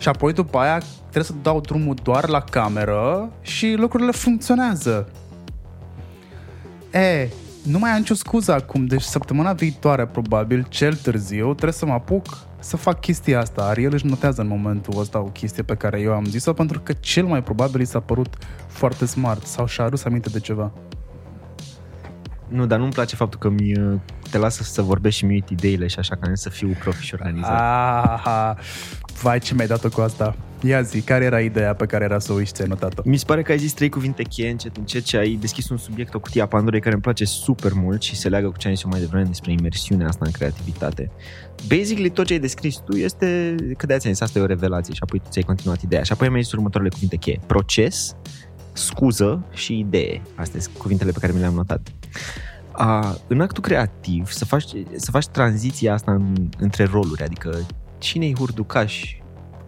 [0.00, 5.08] și apoi după aia trebuie să dau drumul doar la cameră și lucrurile funcționează.
[6.92, 7.28] E,
[7.62, 11.92] nu mai am nicio scuză acum, deci săptămâna viitoare, probabil, cel târziu, trebuie să mă
[11.92, 13.62] apuc să fac chestia asta.
[13.62, 16.92] Ariel își notează în momentul ăsta o chestie pe care eu am zis-o, pentru că
[16.92, 18.36] cel mai probabil i s-a părut
[18.66, 20.72] foarte smart sau și-a adus aminte de ceva.
[22.50, 23.98] Nu, dar nu-mi place faptul că mi, uh,
[24.30, 27.50] te lasă să vorbești și mi uit ideile și așa ca să fiu profesionalizat.
[27.50, 28.56] Aha,
[29.22, 30.36] vai ce mi-ai dat-o cu asta.
[30.62, 33.02] Ia zi, care era ideea pe care era să o uiți, ți-ai notat-o?
[33.04, 35.76] Mi se pare că ai zis trei cuvinte cheie încet, încet ce ai deschis un
[35.76, 38.68] subiect, o cutie a Pandorei care îmi place super mult și se leagă cu ce
[38.68, 41.10] am zis eu mai devreme despre imersiunea asta în creativitate.
[41.68, 45.00] Basically, tot ce ai descris tu este, că de zis, asta e o revelație și
[45.02, 46.02] apoi tu ți-ai continuat ideea.
[46.02, 47.40] Și apoi mi-ai zis următoarele cuvinte cheie.
[47.46, 48.16] Proces,
[48.80, 50.22] scuză și idee.
[50.34, 51.92] Astea sunt cuvintele pe care mi le-am notat.
[52.72, 54.64] A, în actul creativ, să faci,
[54.96, 57.66] să faci tranziția asta în, între roluri, adică
[57.98, 59.16] cine-i hurducaș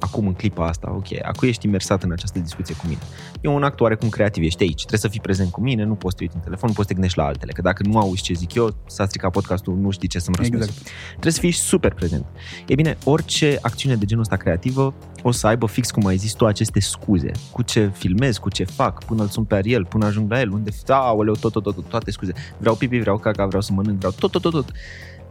[0.02, 3.00] acum în clipa asta, ok, acum ești imersat în această discuție cu mine.
[3.40, 6.10] E un act oarecum creativ, ești aici, trebuie să fii prezent cu mine, nu poți
[6.10, 7.98] să te uiți în telefon, nu poți să te gândești la altele, că dacă nu
[7.98, 10.68] auzi ce zic eu, s-a stricat podcastul, nu știi ce să-mi răspunzi.
[10.68, 10.88] Exact.
[11.10, 12.26] Trebuie să fii super prezent.
[12.66, 16.32] E bine, orice acțiune de genul ăsta creativă o să aibă fix cum ai zis
[16.32, 17.30] tu aceste scuze.
[17.50, 20.50] Cu ce filmez, cu ce fac, până îl sun pe Ariel, până ajung la el,
[20.50, 22.32] unde, aoleu, tot, tot, tot, tot, toate scuze.
[22.58, 24.72] Vreau pipi, vreau caca, vreau să mănânc, vreau tot, tot, tot, tot.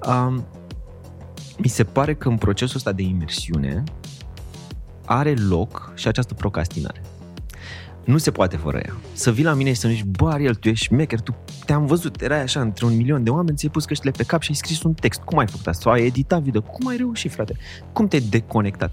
[0.08, 0.46] Um,
[1.58, 3.84] mi se pare că în procesul ăsta de imersiune
[5.12, 7.02] are loc și această procrastinare.
[8.06, 8.94] Nu se poate fără ea.
[9.14, 12.22] Să vii la mine și să-mi zici, bă, Ariel, tu ești șmecher, tu te-am văzut,
[12.22, 14.84] erai așa între un milion de oameni, ți-ai pus căștile pe cap și ai scris
[14.84, 15.22] un text.
[15.22, 15.82] Cum ai făcut asta?
[15.82, 16.62] Sau ai editat video?
[16.62, 17.56] Cum ai reușit, frate?
[17.94, 18.92] Cum te-ai deconectat?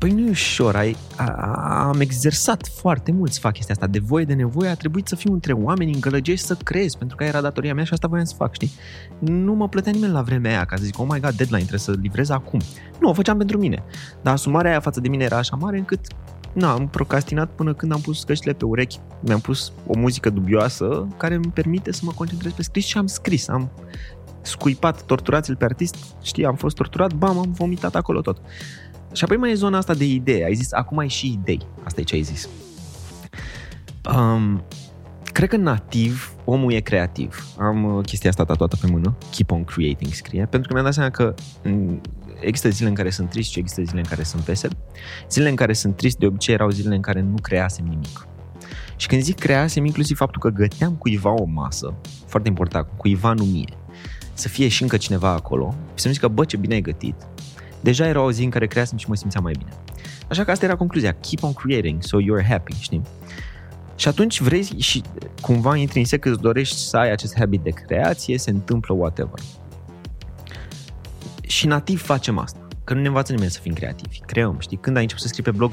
[0.00, 3.86] Păi nu e ușor, ai, a, a, am exersat foarte mult să fac chestia asta.
[3.86, 7.16] De voie de nevoie a trebuit să fiu între oameni în gălăgești să creez, pentru
[7.16, 8.70] că era datoria mea și asta voiam să fac, știi?
[9.18, 11.78] Nu mă plătea nimeni la vremea aia ca să zic, oh my god, deadline, trebuie
[11.78, 12.60] să livrez acum.
[13.00, 13.82] Nu, o făceam pentru mine.
[14.22, 16.00] Dar asumarea aia față de mine era așa mare încât
[16.52, 21.06] nu, am procrastinat până când am pus căștile pe urechi, mi-am pus o muzică dubioasă
[21.16, 23.70] care îmi permite să mă concentrez pe scris și am scris, am
[24.42, 28.40] scuipat, torturați-l pe artist, știi, am fost torturat, bam, am vomitat acolo tot.
[29.12, 30.44] Și apoi mai e zona asta de idee.
[30.44, 31.66] Ai zis, acum ai și idei.
[31.84, 32.48] Asta e ce ai zis.
[34.16, 34.62] Um,
[35.32, 37.46] cred că nativ omul e creativ.
[37.58, 39.16] Am uh, chestia asta tatuată pe mână.
[39.30, 40.46] Keep on creating scrie.
[40.46, 42.00] Pentru că mi-am dat seama că mm,
[42.40, 44.70] există zile în care sunt trist și există zile în care sunt vesel.
[45.30, 48.28] Zilele în care sunt trist de obicei erau zilele în care nu creasem nimic.
[48.96, 51.94] Și când zic creasem, inclusiv faptul că găteam cuiva o masă,
[52.26, 53.76] foarte important, cuiva nu mie,
[54.32, 57.14] să fie și încă cineva acolo și să-mi zică, bă, ce bine ai gătit,
[57.80, 59.70] deja era o zi în care creasem și mă simțeam mai bine.
[60.28, 61.12] Așa că asta era concluzia.
[61.12, 63.02] Keep on creating, so you're happy, știi?
[63.96, 65.02] Și atunci vrei și
[65.40, 69.38] cumva intrinsec îți dorești să ai acest habit de creație, se întâmplă whatever.
[71.42, 72.68] Și nativ facem asta.
[72.84, 74.18] Că nu ne învață nimeni să fim creativi.
[74.18, 74.76] Creăm, știi?
[74.76, 75.72] Când ai început să scrii pe blog,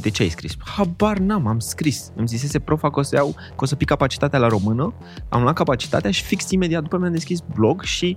[0.00, 0.56] de ce ai scris?
[0.58, 2.10] Habar n-am, am scris.
[2.14, 4.94] Îmi zisese profa că o să iau, că o să pic capacitatea la română,
[5.28, 8.16] am luat capacitatea și fix imediat după mi-am deschis blog și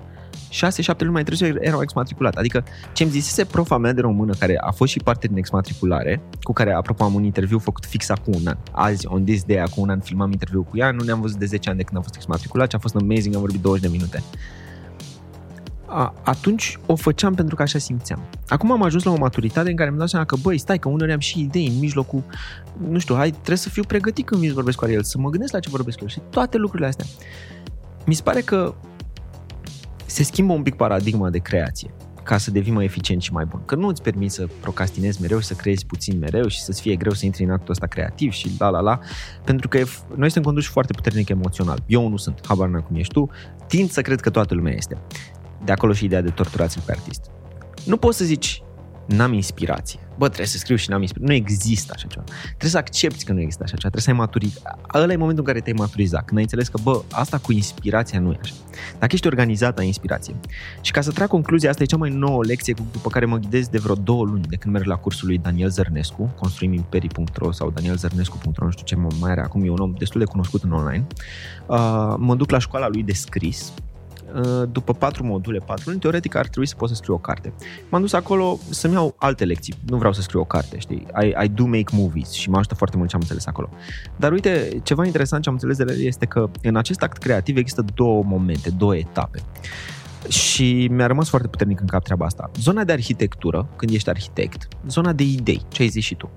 [0.50, 2.36] 6-7 luni mai târziu erau exmatriculat.
[2.36, 2.64] Adică
[2.94, 6.54] ce îmi zisese profa mea de română, care a fost și parte din exmatriculare, cu
[6.54, 8.58] care, apropo, am un interviu făcut fix acum un an.
[8.72, 11.46] Azi, on this day, acum un an, filmam interviu cu ea, nu ne-am văzut de
[11.46, 13.90] 10 ani de când am fost exmatriculat și a fost amazing, am vorbit 20 de
[13.90, 14.24] minute.
[15.94, 18.20] A, atunci o făceam pentru că așa simțeam.
[18.48, 20.90] Acum am ajuns la o maturitate în care mi-am dat seama că, băi, stai, că
[20.90, 22.24] uneori am și idei în mijlocul,
[22.90, 25.30] nu știu, hai, trebuie să fiu pregătit când vin să vorbesc cu el, să mă
[25.30, 27.06] gândesc la ce vorbesc cu el și toate lucrurile astea.
[28.06, 28.76] mi se pare că
[30.06, 33.62] se schimbă un pic paradigma de creație ca să devii mai eficient și mai bun.
[33.66, 36.96] Că nu îți permiți să procrastinezi mereu și să creezi puțin mereu și să-ți fie
[36.96, 39.00] greu să intri în actul ăsta creativ și la la la,
[39.44, 39.78] pentru că
[40.16, 41.84] noi suntem conduși foarte puternic emoțional.
[41.86, 43.30] Eu nu sunt, habar n cum ești tu,
[43.68, 44.98] tind să cred că toată lumea este.
[45.66, 47.22] De acolo și ideea de torturați pe artist.
[47.86, 48.64] Nu poți să zici,
[49.06, 50.00] n-am inspirație.
[50.18, 51.34] Bă, trebuie să scriu și n-am inspirație.
[51.34, 52.24] Nu există așa ceva.
[52.44, 53.90] Trebuie să accepti că nu există așa ceva.
[53.90, 54.80] Trebuie să ai maturizat.
[54.94, 56.26] Ăla e momentul în care te-ai maturizat.
[56.26, 58.54] Când ai înțeles că, bă, asta cu inspirația nu e așa.
[59.00, 60.36] Dacă ești organizat, ai inspirație.
[60.82, 63.68] Și ca să trag concluzia, asta e cea mai nouă lecție după care mă ghidez
[63.68, 68.66] de vreo două luni de când merg la cursul lui Daniel Zărnescu, construimimperii.ro sau danielzărnescu.ro,
[68.66, 71.08] nu știu ce mai are acum, e un om destul de cunoscut în online.
[71.68, 73.91] Uh, mă duc la școala lui de scris, Uh,
[74.72, 77.54] după patru module, patru luni, teoretic ar trebui să pot să scriu o carte.
[77.90, 79.74] M-am dus acolo să-mi iau alte lecții.
[79.86, 81.06] Nu vreau să scriu o carte, știi?
[81.22, 83.70] I, I do make movies și mă ajută foarte mult ce am înțeles acolo.
[84.16, 87.58] Dar uite, ceva interesant ce am înțeles de el este că în acest act creativ
[87.58, 89.40] există două momente, două etape.
[90.28, 92.52] Și mi-a rămas foarte puternic în cap treaba asta.
[92.60, 96.30] Zona de arhitectură, când ești arhitect, zona de idei, ce ai zis și tu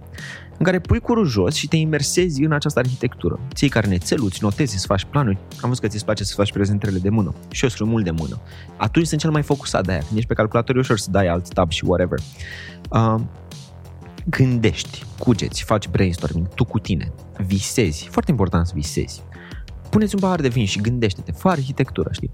[0.58, 3.40] în care pui curul jos și te imersezi în această arhitectură.
[3.54, 5.38] Ții carnețelul, îți notezi, îți faci planuri.
[5.60, 7.34] Am văzut că ți-ți place să faci prezentările de mână.
[7.50, 8.40] Și eu scriu mult de mână.
[8.76, 10.00] Atunci sunt cel mai focusat de aia.
[10.00, 12.18] Când ești pe calculator e ușor să dai alt tab și whatever.
[12.90, 13.20] Uh,
[14.26, 17.12] gândești, cugeți, faci brainstorming, tu cu tine,
[17.46, 18.08] visezi.
[18.10, 19.22] Foarte important să visezi.
[19.90, 22.30] Puneți un pahar de vin și gândește-te, fă arhitectură, știi?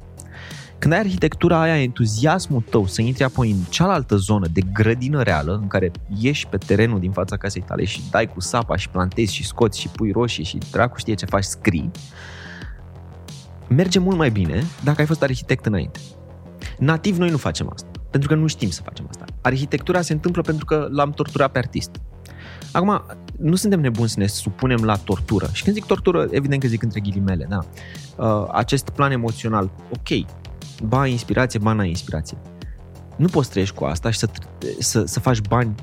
[0.81, 5.59] Când ai arhitectura aia, entuziasmul tău să intri apoi în cealaltă zonă de grădină reală,
[5.63, 9.35] în care ieși pe terenul din fața casei tale și dai cu sapa și plantezi
[9.35, 11.91] și scoți și pui roșii și dracu știe ce faci, scrii,
[13.69, 16.01] merge mult mai bine dacă ai fost arhitect înainte.
[16.79, 19.25] Nativ noi nu facem asta, pentru că nu știm să facem asta.
[19.41, 21.91] Arhitectura se întâmplă pentru că l-am torturat pe artist.
[22.73, 23.03] Acum,
[23.39, 25.49] nu suntem nebuni să ne supunem la tortură.
[25.53, 27.59] Și când zic tortură, evident că zic între ghilimele, da.
[28.17, 30.40] Uh, acest plan emoțional, ok,
[30.83, 32.39] ba inspirație, ba n inspirație.
[33.17, 34.29] Nu poți trăiești cu asta și să,
[34.79, 35.75] să, să faci bani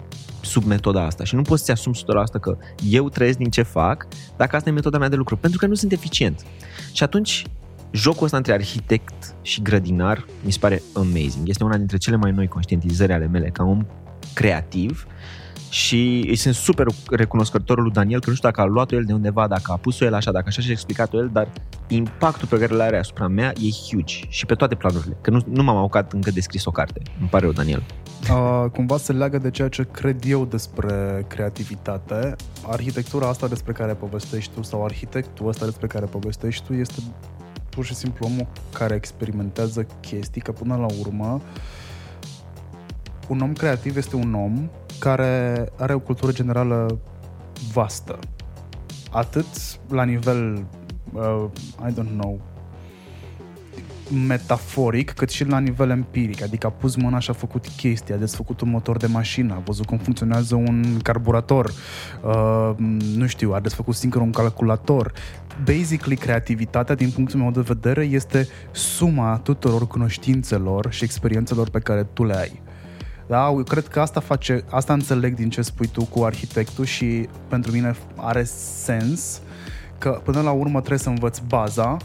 [0.41, 1.95] sub metoda asta și nu poți să-ți asumi
[2.37, 2.57] 100% că
[2.89, 4.07] eu trăiesc din ce fac
[4.37, 6.45] dacă asta e metoda mea de lucru, pentru că nu sunt eficient.
[6.91, 7.45] Și atunci
[7.91, 11.49] jocul ăsta între arhitect și grădinar mi se pare amazing.
[11.49, 13.85] Este una dintre cele mai noi conștientizări ale mele ca om
[14.33, 15.07] creativ
[15.69, 19.13] și îi sunt super recunoscătorul lui Daniel, că nu știu dacă a luat-o el de
[19.13, 21.47] undeva, dacă a pus-o el așa, dacă așa și-a explicat-o el, dar
[21.87, 25.41] impactul pe care îl are asupra mea e huge și pe toate planurile, că nu,
[25.47, 27.01] nu m-am apucat încă de scris o carte.
[27.19, 27.83] Îmi pare eu, Daniel.
[28.29, 32.35] Uh, cumva se leagă de ceea ce cred eu despre creativitate.
[32.67, 37.01] Arhitectura asta despre care povestești tu sau arhitectul ăsta despre care povestești tu este
[37.69, 41.41] pur și simplu omul care experimentează chestii, că până la urmă
[43.27, 46.99] un om creativ este un om care are o cultură generală
[47.73, 48.19] vastă.
[49.11, 49.45] Atât
[49.89, 50.65] la nivel,
[51.13, 51.45] uh,
[51.89, 52.41] I don't know,
[54.27, 56.43] metaforic, cât și la nivel empiric.
[56.43, 59.61] Adică a pus mâna și a făcut chestii, a desfăcut un motor de mașină, a
[59.65, 61.71] văzut cum funcționează un carburator,
[62.23, 62.71] uh,
[63.15, 65.13] nu știu, a desfăcut singur un calculator.
[65.63, 72.03] Basically, creativitatea, din punctul meu de vedere, este suma tuturor cunoștințelor și experiențelor pe care
[72.03, 72.61] tu le ai.
[73.27, 77.29] Da, eu cred că asta face, asta înțeleg din ce spui tu cu arhitectul și
[77.47, 78.43] pentru mine are
[78.83, 79.41] sens
[79.97, 81.97] că până la urmă trebuie să învăț baza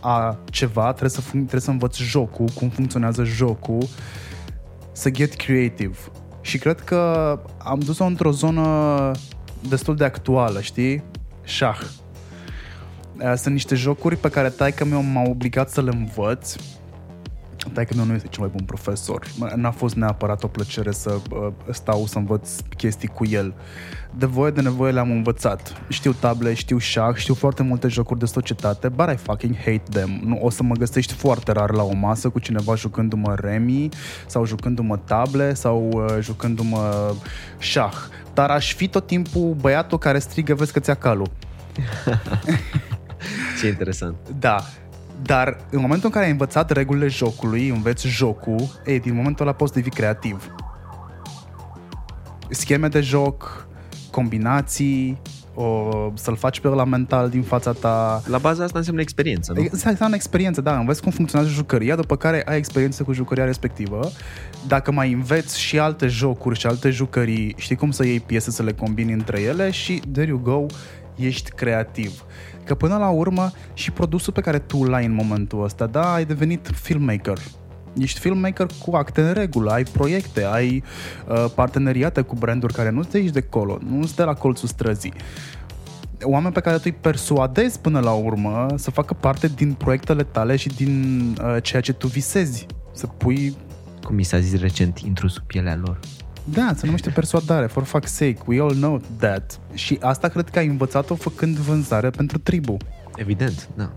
[0.00, 3.88] a ceva, trebuie să, trebuie să învăț jocul, cum funcționează jocul,
[4.92, 5.96] să get creative.
[6.40, 9.10] Și cred că am dus-o într-o zonă
[9.68, 11.02] destul de actuală, știi?
[11.44, 11.80] Șah.
[13.36, 16.56] Sunt niște jocuri pe care taică meu m-a obligat să le învăț
[17.72, 19.26] Taică meu nu este cel mai bun profesor.
[19.54, 21.18] N-a fost neapărat o plăcere să
[21.70, 23.54] stau să învăț chestii cu el.
[24.14, 25.82] De voie de nevoie le-am învățat.
[25.88, 30.20] Știu table, știu șah, știu foarte multe jocuri de societate, but I fucking hate them.
[30.24, 33.88] Nu, o să mă găsești foarte rar la o masă cu cineva jucându-mă remi
[34.26, 37.14] sau jucându-mă table sau uh, jucându-mă
[37.58, 37.94] șah.
[38.34, 41.30] Dar aș fi tot timpul băiatul care strigă, vezi că ți-a calul.
[43.60, 44.16] Ce interesant.
[44.38, 44.58] Da.
[45.22, 49.54] Dar în momentul în care ai învățat regulile jocului, înveți jocul, e, din momentul ăla
[49.54, 50.54] poți devii creativ.
[52.48, 53.66] Scheme de joc,
[54.10, 55.20] combinații,
[55.54, 58.22] o, să-l faci pe ăla mental din fața ta.
[58.26, 59.66] La baza asta înseamnă experiență, nu?
[59.70, 60.78] Înseamnă experiență, da.
[60.78, 64.10] Înveți cum funcționează jucăria, după care ai experiență cu jucăria respectivă.
[64.66, 68.62] Dacă mai înveți și alte jocuri și alte jucării, știi cum să iei piese să
[68.62, 70.66] le combini între ele și there you go,
[71.16, 72.24] ești creativ.
[72.68, 76.12] Că până la urmă și produsul pe care tu l ai în momentul ăsta, da,
[76.12, 77.38] ai devenit filmmaker.
[77.98, 80.82] Ești filmmaker cu acte în regulă, ai proiecte, ai
[81.28, 84.34] uh, parteneriate cu branduri care nu sunt de aici de colo, nu sunt de la
[84.34, 85.12] colțul străzii.
[86.22, 90.56] oameni pe care tu îi persuadezi până la urmă să facă parte din proiectele tale
[90.56, 92.66] și din uh, ceea ce tu visezi.
[92.92, 93.56] Să pui
[94.04, 95.98] Cum mi s-a zis recent, intru sub pielea lor.
[96.52, 98.36] Da, se numește persuadare, for fuck's sake.
[98.46, 99.60] We all know that.
[99.74, 102.76] Și asta cred că ai învățat-o făcând vânzare pentru tribu.
[103.16, 103.90] Evident, da.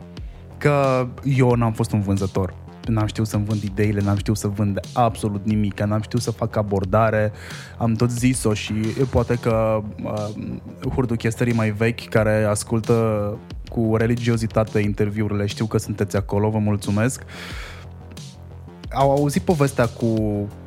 [0.57, 2.53] Că eu n-am fost un vânzător.
[2.87, 6.55] N-am știut să-mi vând ideile, n-am știut să vând absolut nimic, n-am știut să fac
[6.55, 7.31] abordare,
[7.77, 8.73] am tot zis-o și
[9.09, 10.29] poate că uh,
[10.93, 13.37] hurduchesterii mai vechi care ascultă
[13.69, 17.23] cu religiozitate interviurile, știu că sunteți acolo, vă mulțumesc.
[18.93, 20.15] Au auzit povestea cu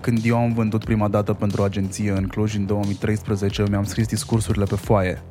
[0.00, 3.84] când eu am vândut prima dată pentru o agenție în Cluj în 2013, eu mi-am
[3.84, 5.22] scris discursurile pe foaie.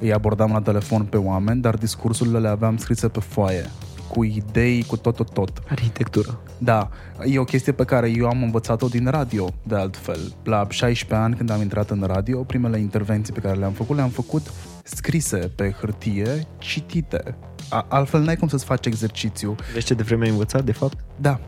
[0.00, 3.70] Îi abordam la telefon pe oameni, dar discursurile le aveam scrise pe foaie
[4.12, 5.62] cu idei, cu tot, tot, tot.
[5.68, 6.40] Arhitectură.
[6.58, 6.88] Da,
[7.24, 10.34] e o chestie pe care eu am învățat-o din radio, de altfel.
[10.44, 14.08] La 16 ani, când am intrat în radio, primele intervenții pe care le-am făcut, le-am
[14.08, 17.36] făcut scrise pe hârtie, citite.
[17.70, 19.54] A- altfel n-ai cum să-ți faci exercițiu.
[19.72, 20.98] Vezi ce de vreme ai învățat, de fapt?
[21.20, 21.40] Da.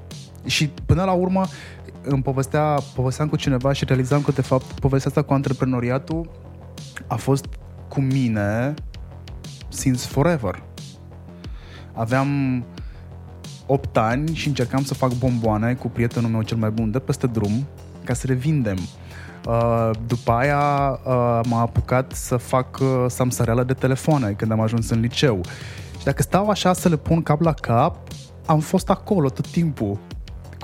[0.45, 1.45] Și până la urmă
[2.03, 6.31] îmi povestea, povesteam cu cineva și realizam că de fapt povestea asta cu antreprenoriatul
[7.07, 7.47] a fost
[7.89, 8.75] cu mine
[9.69, 10.63] since forever.
[11.93, 12.65] Aveam
[13.67, 17.27] 8 ani și încercam să fac bomboane cu prietenul meu cel mai bun de peste
[17.27, 17.67] drum
[18.05, 18.79] ca să le vindem.
[19.49, 24.91] Uh, după aia uh, m-a apucat să fac uh, samsăreală de telefoane când am ajuns
[24.91, 25.41] în liceu.
[25.99, 27.97] Și dacă stau așa să le pun cap la cap,
[28.47, 29.99] am fost acolo tot timpul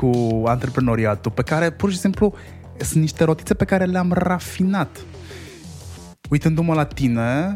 [0.01, 2.35] cu antreprenoriatul, pe care pur și simplu
[2.79, 5.05] sunt niște rotițe pe care le-am rafinat.
[6.31, 7.55] Uitându-mă la tine,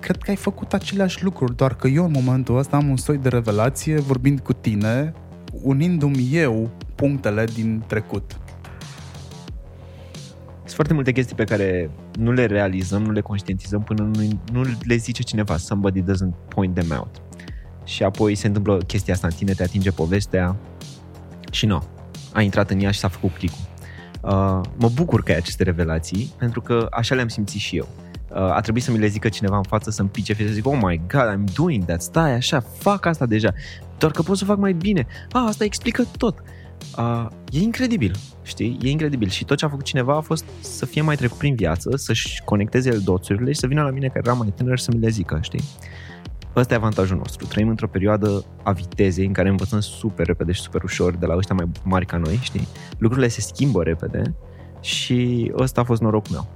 [0.00, 3.16] cred că ai făcut aceleași lucruri, doar că eu în momentul ăsta am un soi
[3.16, 5.12] de revelație vorbind cu tine,
[5.62, 8.38] unindu-mi eu punctele din trecut.
[10.56, 14.62] Sunt foarte multe chestii pe care nu le realizăm, nu le conștientizăm până nu, nu
[14.82, 15.56] le zice cineva.
[15.56, 17.22] Somebody doesn't point them out.
[17.84, 20.56] Și apoi se întâmplă chestia asta în tine, te atinge povestea
[21.50, 21.82] și nu.
[22.32, 23.58] A intrat în ea și s-a făcut clicul.
[24.20, 27.88] Uh, mă bucur că ai aceste revelații, pentru că așa le-am simțit și eu.
[28.30, 30.66] Uh, a trebuit să mi le zică cineva în față să-mi pice și să zic,
[30.66, 33.52] oh my god, I'm doing that, stai așa, fac asta deja,
[33.98, 35.06] doar că pot să fac mai bine.
[35.30, 36.42] Ah, asta explică tot.
[36.98, 38.78] Uh, e incredibil, știi?
[38.82, 41.54] E incredibil și tot ce a făcut cineva a fost să fie mai trecut prin
[41.54, 44.84] viață, să-și conecteze el doțurile și să vină la mine care era mai tânăr și
[44.84, 45.62] să mi le zică, știi?
[46.56, 47.46] Ăsta e avantajul nostru.
[47.46, 51.36] Trăim într-o perioadă a vitezei în care învățăm super repede și super ușor de la
[51.36, 52.68] ăștia mai mari ca noi, știi?
[52.98, 54.34] Lucrurile se schimbă repede
[54.80, 56.46] și ăsta a fost norocul meu.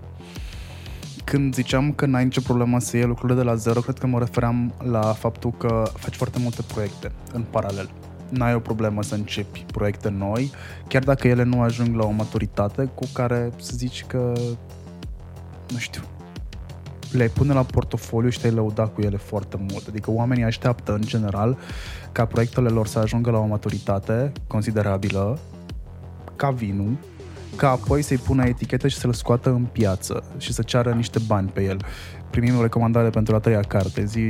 [1.25, 4.19] Când ziceam că n-ai nicio problemă să iei lucrurile de la zero, cred că mă
[4.19, 7.91] refeream la faptul că faci foarte multe proiecte în paralel.
[8.29, 10.51] N-ai o problemă să începi proiecte noi,
[10.89, 14.33] chiar dacă ele nu ajung la o maturitate cu care să zici că,
[15.73, 16.03] nu știu,
[17.17, 19.87] le pune la portofoliu și te-ai lăuda cu ele foarte mult.
[19.89, 21.59] Adică oamenii așteaptă, în general,
[22.13, 25.39] ca proiectele lor să ajungă la o maturitate considerabilă,
[26.37, 26.97] ca vinul,
[27.57, 31.49] ca apoi să-i pună etichetă și să-l scoată în piață și să ceară niște bani
[31.49, 31.77] pe el.
[32.31, 34.29] Primim o recomandare pentru a treia carte, zi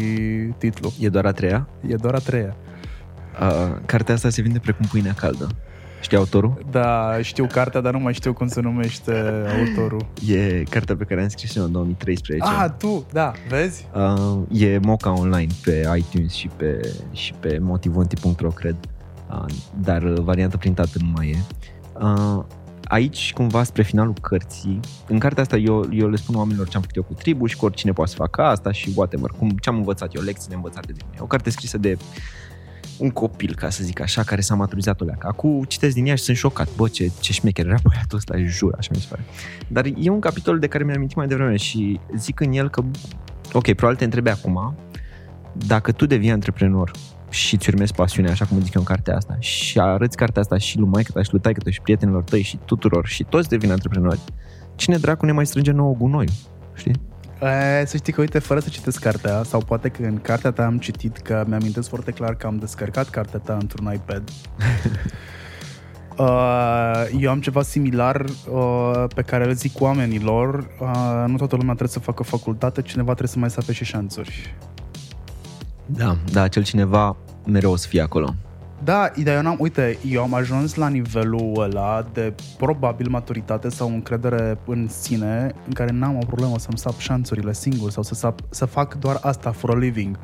[0.58, 0.92] titlu.
[1.00, 1.68] E doar a treia?
[1.88, 2.56] E doar a treia.
[3.40, 5.48] Uh, cartea asta se vinde precum pâinea caldă.
[6.04, 6.64] Știi autorul?
[6.70, 9.12] Da, știu cartea, dar nu mai știu cum se numește
[9.58, 10.06] autorul.
[10.26, 12.48] E cartea pe care am scris-o în 2013.
[12.48, 13.86] Ah, tu, da, vezi?
[13.94, 18.76] Uh, e moca online pe iTunes și pe, și pe motivonti.ro, cred.
[19.30, 19.44] Uh,
[19.80, 21.38] dar uh, varianta printată nu mai e.
[22.04, 22.44] Uh,
[22.84, 26.82] aici, cumva, spre finalul cărții, în cartea asta eu, eu le spun oamenilor ce am
[26.82, 29.68] făcut eu cu tribu și cu oricine poate să facă asta și whatever, cum, ce
[29.68, 31.18] am învățat eu, lecțiile învățate de mine.
[31.20, 31.96] O carte scrisă de
[32.98, 35.26] un copil, ca să zic așa, care s-a maturizat o leacă.
[35.26, 36.68] Acum citesc din ea și sunt șocat.
[36.76, 39.24] Bă, ce, ce șmecher era băiatul ăsta, jur, așa mi se pare.
[39.68, 42.82] Dar e un capitol de care mi-am amintit mai devreme și zic în el că,
[43.52, 44.74] ok, probabil te întrebi acum,
[45.66, 46.90] dacă tu devii antreprenor
[47.30, 50.58] și îți urmezi pasiunea, așa cum zic eu în cartea asta, și arăți cartea asta
[50.58, 53.70] și lui maică ta și lui taică și prietenilor tăi și tuturor și toți devin
[53.70, 54.20] antreprenori,
[54.74, 56.28] cine dracu ne mai strânge nouă gunoi?
[56.74, 56.94] Știi?
[57.44, 60.64] E, să știi că, uite, fără să citesc cartea, sau poate că în cartea ta
[60.64, 64.30] am citit că mi-amintesc foarte clar că am descărcat cartea ta într-un iPad.
[66.18, 70.54] Uh, eu am ceva similar uh, pe care îl zic oamenilor.
[70.80, 74.54] Uh, nu toată lumea trebuie să facă facultate, cineva trebuie să mai sape și șanțuri.
[75.86, 77.16] Da, da, acel cineva
[77.46, 78.34] mereu o să fie acolo.
[78.84, 83.88] Da, dar eu n-am, uite, eu am ajuns la nivelul ăla de probabil maturitate sau
[83.88, 88.40] încredere în sine în care n-am o problemă să-mi sap șanțurile singur sau să, sap,
[88.50, 90.18] să fac doar asta for a living.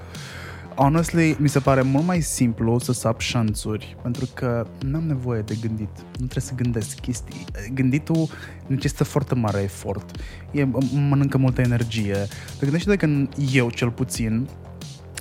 [0.74, 5.56] honestly, mi se pare mult mai simplu să sap șanțuri, pentru că n-am nevoie de
[5.60, 5.90] gândit.
[5.96, 7.44] Nu trebuie să gândesc chestii.
[7.74, 8.28] Gânditul
[8.66, 10.16] necesită foarte mare efort.
[10.50, 10.64] E,
[11.08, 12.16] mănâncă multă energie.
[12.58, 14.48] Te gândești de când eu, cel puțin,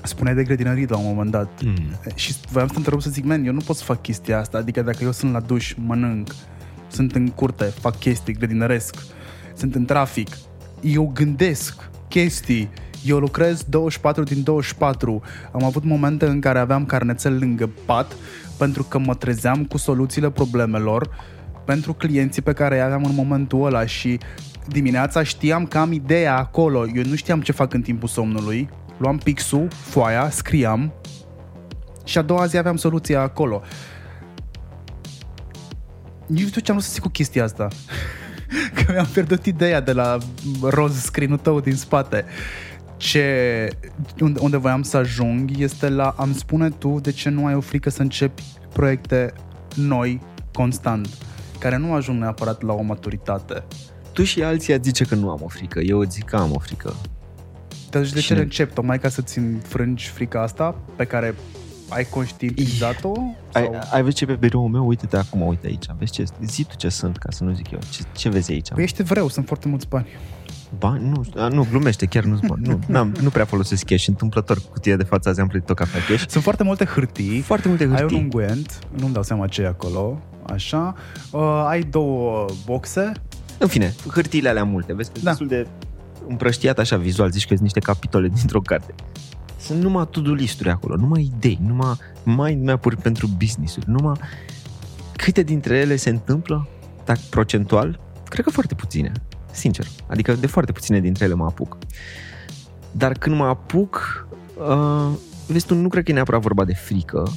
[0.04, 1.76] spuneai de grădinărit la un moment dat Mm.
[2.16, 4.58] și voiam să te întrerup să zic, man, eu nu pot să fac chestia asta,
[4.58, 6.36] adică dacă eu sunt la duș, mănânc,
[6.88, 8.96] sunt în curte, fac chestii, grădinăresc,
[9.56, 10.28] sunt în trafic,
[10.82, 12.70] eu gândesc chestii,
[13.06, 15.22] eu lucrez 24 din 24.
[15.52, 18.16] Am avut momente în care aveam carnețel lângă pat
[18.58, 21.10] pentru că mă trezeam cu soluțiile problemelor
[21.66, 24.20] pentru clienții pe care îi aveam în momentul ăla și
[24.68, 26.86] dimineața știam că am ideea acolo.
[26.96, 28.70] Eu nu știam ce fac în timpul somnului.
[29.00, 30.94] Luam pixul, foaia, scriam
[32.04, 33.62] și a doua zi aveam soluția acolo.
[36.26, 37.68] Nici nu știu ce am vrut să zic cu chestia asta.
[38.76, 40.18] Că mi-am pierdut ideea de la
[40.62, 42.26] roz screen tău din spate.
[42.98, 43.68] Ce,
[44.22, 47.60] unde, unde voiam să ajung este la am spune tu de ce nu ai o
[47.60, 48.44] frică să începi
[48.74, 49.34] proiecte
[49.76, 50.22] noi,
[50.54, 51.08] constant,
[51.60, 53.64] care nu ajung neapărat la o maturitate.
[54.14, 55.80] Tu și alții ați zice că nu am o frică.
[55.80, 56.96] Eu îți zic că am o frică.
[57.92, 58.38] Deci de ce Cine?
[58.38, 58.74] le încep?
[58.74, 61.36] Tocmai ca să-ți înfrângi frica asta pe care
[61.90, 63.12] ai conștientizat-o?
[63.54, 64.88] Ai, Sau- ai văzut ce pe biroul meu?
[64.88, 65.86] Uite-te acum, uite aici.
[65.98, 66.24] Vezi ce?
[66.44, 67.80] Zi tu ce sunt, ca să nu zic eu.
[67.92, 68.68] Ce, ce vezi aici?
[68.74, 70.08] Păi ești vreau, sunt foarte mulți bani.
[70.80, 71.10] Bani?
[71.10, 72.68] Nu, a, nu, glumește, chiar nu-ți bani.
[72.68, 74.08] Nu, n-am, nu prea folosesc cash.
[74.08, 76.26] Întâmplător cu cutia de față azi am plătit o cafea cash.
[76.28, 77.42] Sunt foarte multe hârtii.
[77.42, 78.18] Foarte multe Ai un hârtii.
[78.18, 80.22] unguent, nu-mi dau seama ce e acolo,
[80.52, 80.96] așa.
[81.32, 83.12] Uh, ai două boxe.
[83.58, 84.94] În fine, hârtiile alea multe.
[84.94, 85.24] Vezi că Da.
[85.24, 85.30] da.
[85.30, 85.68] destul de
[86.30, 87.32] împrăștiat așa vizual.
[87.32, 88.96] Zici că sunt niște capitole dintr-o carte.
[89.60, 94.20] Sunt numai to-do listuri acolo, numai idei, numai mind map-uri pentru business-uri, numai
[95.16, 96.68] câte dintre ele se întâmplă,
[97.06, 99.12] dacă procentual, cred că foarte puține,
[99.52, 99.86] sincer.
[100.08, 101.78] Adică de foarte puține dintre ele mă apuc.
[102.92, 104.28] Dar când mă apuc,
[104.58, 105.18] uh,
[105.48, 107.32] vezi tu, nu cred că e neapărat vorba de frică,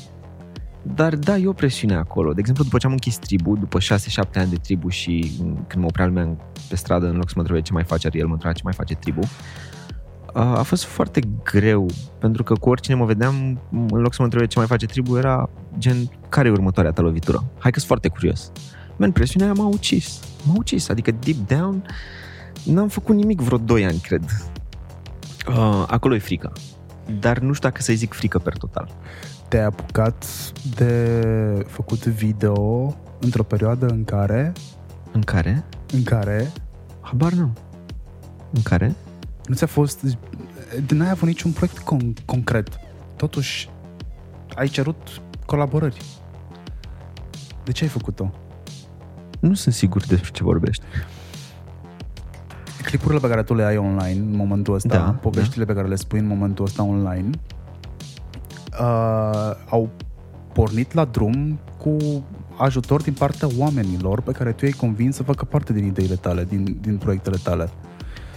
[0.83, 2.33] dar da, e o presiune acolo.
[2.33, 3.83] De exemplu, după ce am închis tribu, după 6-7
[4.35, 6.37] ani de tribu și m, când mă oprea lumea
[6.69, 8.73] pe stradă, în loc să mă întrebe ce mai face el, mă întreba ce mai
[8.73, 9.21] face tribu,
[10.33, 11.87] a a fost foarte greu,
[12.19, 15.17] pentru că cu oricine mă vedeam, în loc să mă întrebe ce mai face tribu,
[15.17, 15.97] era gen,
[16.29, 17.45] care e următoarea ta lovitură?
[17.59, 18.53] Hai că sunt foarte curios.
[18.97, 20.21] Man, presiunea aia m-a ucis.
[20.47, 21.85] M-a ucis, adică deep down
[22.65, 24.25] n-am făcut nimic vreo 2 ani, cred.
[25.49, 26.53] Uh, acolo e frica.
[27.21, 28.89] Dar nu știu dacă să-i zic frică per total.
[29.53, 30.25] Te-ai apucat
[30.77, 32.55] de făcut video
[33.21, 34.53] într-o perioadă în care,
[35.13, 35.65] În care?
[35.93, 36.53] în care
[37.01, 37.53] Habar nu.
[38.53, 38.95] În care?
[39.47, 40.01] nu ți-a fost,
[40.89, 42.69] n-ai avut niciun proiect con- concret.
[43.17, 43.71] Totuși,
[44.55, 46.03] ai cerut colaborări.
[47.65, 48.31] De ce ai făcut-o?
[49.41, 50.85] Nu sunt sigur despre ce vorbești.
[52.85, 55.95] clipurile pe care tu le ai online în momentul ăsta, Da, poveștile pe care le
[55.95, 57.31] spui în momentul ăsta online,
[58.81, 59.89] uh, au
[60.53, 61.97] pornit la drum cu
[62.57, 66.45] ajutor din partea oamenilor pe care tu i-ai convins să facă parte din ideile tale,
[66.45, 67.71] din, din proiectele tale.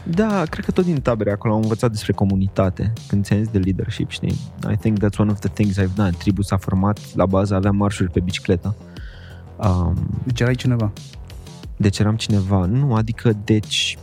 [0.09, 2.93] Da, cred că tot din tabere acolo am învățat despre comunitate.
[3.07, 4.39] Când ți-am zis de leadership, știi?
[4.71, 6.09] I think that's one of the things I've done.
[6.17, 8.75] Tribul s-a format, la bază aveam marșuri pe bicicletă.
[9.57, 10.91] Um, Deci erai cineva.
[11.77, 12.65] deci eram cineva.
[12.65, 13.97] Nu, adică, deci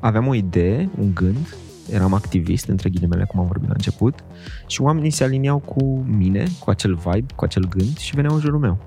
[0.00, 1.56] aveam o idee, un gând,
[1.90, 4.24] eram activist, între ghilimele, cum am vorbit la început,
[4.66, 8.40] și oamenii se aliniau cu mine, cu acel vibe, cu acel gând și veneau în
[8.40, 8.78] jurul meu.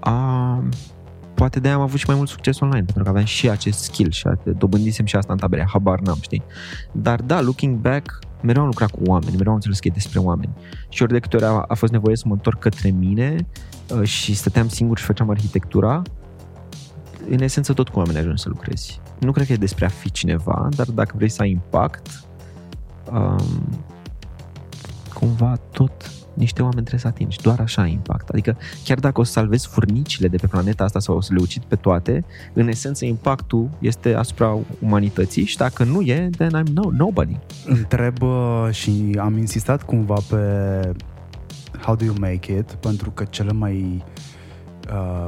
[0.00, 0.64] A,
[1.34, 4.10] poate de-aia am avut și mai mult succes online, pentru că aveam și acest skill
[4.10, 6.42] și a- dobândisem și asta în tabere, habar n-am, știi?
[6.92, 10.18] Dar da, looking back, mereu am lucrat cu oameni, mereu am înțeles că e despre
[10.18, 10.52] oameni.
[10.88, 13.46] Și ori de câte ori a, a fost nevoie să mă întorc către mine
[13.94, 16.02] uh, și stăteam singur și făceam arhitectura,
[17.34, 19.00] în esență tot cu oameni ajungi să lucrezi.
[19.18, 22.24] Nu cred că e despre a fi cineva, dar dacă vrei să ai impact,
[23.12, 23.78] um,
[25.14, 27.40] cumva tot niște oameni trebuie să atingi.
[27.42, 28.28] Doar așa ai impact.
[28.28, 31.40] Adică chiar dacă o să salvezi furnicile de pe planeta asta sau o să le
[31.40, 36.72] ucid pe toate, în esență impactul este asupra umanității și dacă nu e, then I'm
[36.72, 37.38] no, nobody.
[37.66, 40.36] Întreb uh, și am insistat cumva pe
[41.80, 44.29] how do you make it, pentru că cele mai uh,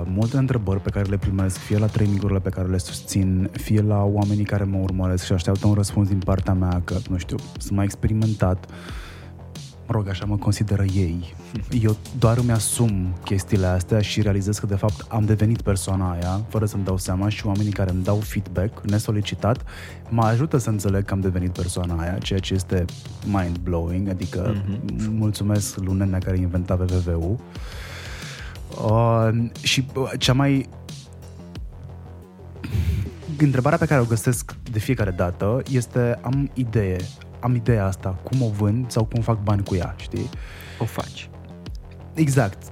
[0.05, 4.03] multe întrebări pe care le primesc, fie la trainingurile pe care le susțin, fie la
[4.03, 7.73] oamenii care mă urmăresc și așteaptă un răspuns din partea mea, că, nu știu, sunt
[7.73, 8.67] mai experimentat,
[9.87, 11.35] mă rog, așa mă consideră ei.
[11.83, 16.41] Eu doar îmi asum chestiile astea și realizez că, de fapt, am devenit persoana aia,
[16.49, 19.65] fără să-mi dau seama și oamenii care îmi dau feedback nesolicitat
[20.09, 22.85] mă ajută să înțeleg că am devenit persoana aia, ceea ce este
[23.25, 25.09] mind-blowing, adică mm-hmm.
[25.09, 27.39] mulțumesc lui nenea care inventa www-ul.
[28.85, 29.29] Uh,
[29.63, 30.69] și uh, cea mai
[33.39, 36.97] întrebarea pe care o găsesc de fiecare dată este am idee,
[37.41, 40.31] am ideea asta, cum o vând sau cum fac bani cu ea, știi?
[40.79, 41.31] O faci.
[42.15, 42.63] Exact.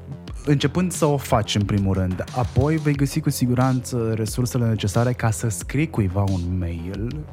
[0.44, 5.30] Începând să o faci în primul rând, apoi vei găsi cu siguranță resursele necesare ca
[5.30, 7.24] să scrii cuiva un mail.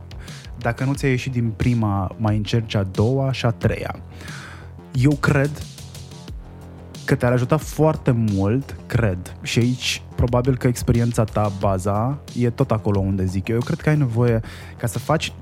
[0.58, 3.96] Dacă nu ți-a ieșit din prima, mai încerci a doua și a treia.
[4.92, 5.52] Eu cred
[7.08, 12.72] că te-ar ajuta foarte mult, cred, și aici probabil că experiența ta, baza, e tot
[12.72, 13.56] acolo unde zic eu.
[13.56, 14.42] Eu cred că ai nevoie
[14.78, 15.34] ca să faci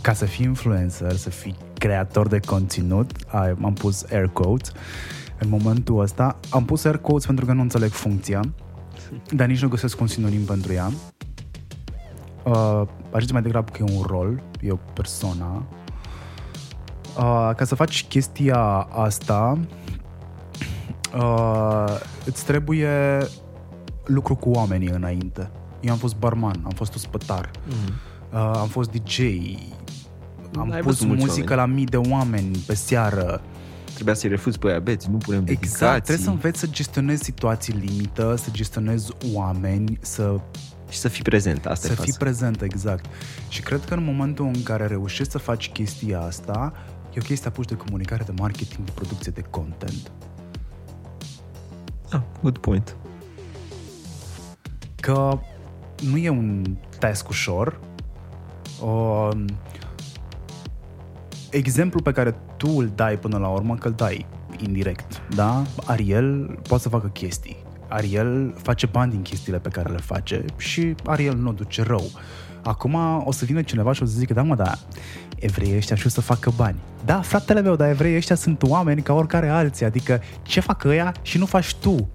[0.00, 4.72] ca să fii influencer, să fii creator de conținut, ai, am pus air quotes,
[5.38, 8.40] în momentul ăsta, am pus air quotes pentru că nu înțeleg funcția,
[9.30, 10.90] dar nici nu găsesc un sinonim pentru ea.
[12.44, 15.66] Uh, aș zice mai degrabă că e un rol, e o persoană.
[17.16, 18.58] Uh, ca să faci chestia
[18.90, 19.58] asta,
[21.14, 23.18] uh, îți trebuie
[24.04, 25.50] lucru cu oamenii înainte.
[25.80, 27.92] Eu am fost barman, am fost ospătar, Mm.
[28.38, 29.18] uh, am fost DJ,
[30.58, 31.68] am Ai pus văzut mulți muzică oameni.
[31.70, 33.40] la mii de oameni pe seară.
[33.94, 36.00] Trebuia să-i refuzi pe aia beți, nu punem Exact, dedicații.
[36.02, 40.40] trebuie să înveți să gestionezi situații limită, să gestionezi oameni, să,
[40.90, 42.18] Și să fii prezent, asta să e fii față.
[42.18, 43.04] prezent, exact.
[43.48, 46.72] Și cred că în momentul în care reușești să faci chestia asta,
[47.14, 50.10] e o chestie apuci de comunicare, de marketing, de producție de content.
[52.12, 52.96] Ah, good point.
[55.00, 55.38] Că
[56.10, 57.80] nu e un task ușor.
[58.84, 59.44] Um,
[61.50, 64.26] exemplul pe care tu îl dai până la urmă, că îl dai
[64.58, 65.62] indirect, da?
[65.86, 67.65] Ariel poate să facă chestii.
[67.88, 72.10] Ariel face bani din chestiile pe care le face și Ariel nu o duce rău.
[72.62, 74.72] Acum o să vină cineva și o să zică, da mă, da,
[75.38, 76.76] evreii ăștia știu să facă bani.
[77.04, 81.14] Da, fratele meu, dar evreii ăștia sunt oameni ca oricare alții, adică ce fac ăia
[81.22, 82.08] și nu faci tu?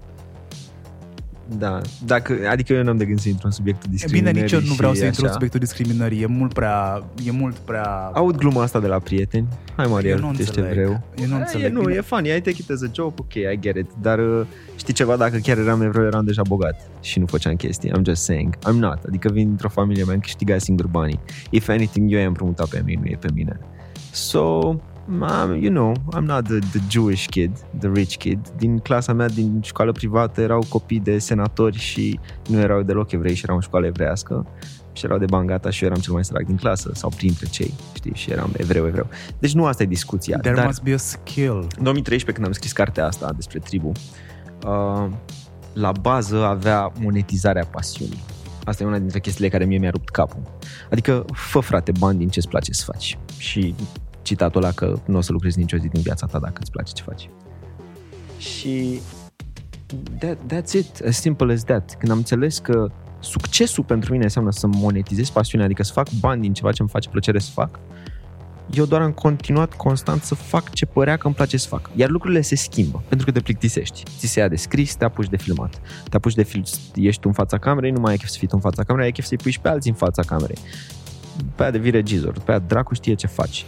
[1.58, 4.52] Da, dacă, adică eu n-am de gând să intru în subiectul E bine, discriminării nici
[4.52, 5.32] eu nu vreau și să intru în așa.
[5.34, 8.10] subiectul discriminării, e mult prea, e mult prea...
[8.14, 9.48] Aud gluma asta de la prieteni.
[9.76, 10.70] Hai, Mariel, eu nu tu ești înțeleg.
[10.78, 11.00] evreu.
[11.18, 11.72] Eu nu E, înțeleg.
[11.72, 13.86] nu, Bine, e funny, I take it as a joke, ok, I get it.
[14.00, 14.46] Dar uh,
[14.76, 17.90] știi ceva, dacă chiar eram evreu, eram deja bogat și nu făceam chestii.
[17.90, 18.56] I'm just saying.
[18.56, 18.98] I'm not.
[19.08, 21.20] Adică vin dintr-o familie mea, câștiga singur banii.
[21.50, 23.58] If anything, eu i-am împrumutat pe mine, nu e pe mine.
[24.10, 24.74] So,
[25.08, 28.38] um, you know, I'm not the, the Jewish kid, the rich kid.
[28.56, 33.34] Din clasa mea, din școală privată, erau copii de senatori și nu erau deloc evrei
[33.34, 34.46] și erau în școală evrească
[34.92, 37.46] și erau de bani gata și eu eram cel mai sărac din clasă sau printre
[37.46, 39.06] cei, știi, și eram evreu, evreu.
[39.38, 40.38] Deci nu asta e discuția.
[40.38, 41.56] There dar must be a skill.
[41.76, 43.92] în 2013, când am scris cartea asta despre tribu,
[44.66, 45.08] uh,
[45.72, 48.22] la bază avea monetizarea pasiunii.
[48.64, 50.42] Asta e una dintre chestiile care mie mi-a rupt capul.
[50.90, 53.18] Adică, fă frate bani din ce-ți place să faci.
[53.36, 53.74] Și
[54.22, 56.92] citatul ăla că nu o să lucrezi nicio zi din viața ta dacă îți place
[56.92, 57.28] ce faci.
[58.38, 59.00] Și
[60.18, 61.94] that, that's it, as simple as that.
[61.98, 66.40] Când am înțeles că succesul pentru mine înseamnă să monetizez pasiunea, adică să fac bani
[66.40, 67.78] din ceva ce îmi face plăcere să fac,
[68.70, 71.90] eu doar am continuat constant să fac ce părea că îmi place să fac.
[71.94, 74.02] Iar lucrurile se schimbă, pentru că te plictisești.
[74.18, 75.80] Ți se ia de scris, te apuci de filmat.
[76.08, 76.62] Te apuci de film,
[76.94, 79.06] ești tu în fața camerei, nu mai ai chef să fii tu în fața camerei,
[79.06, 80.58] ai chef să-i pui și pe alții în fața camerei.
[81.54, 83.64] Pe aia devii regizor, pe aia dracu știe ce faci.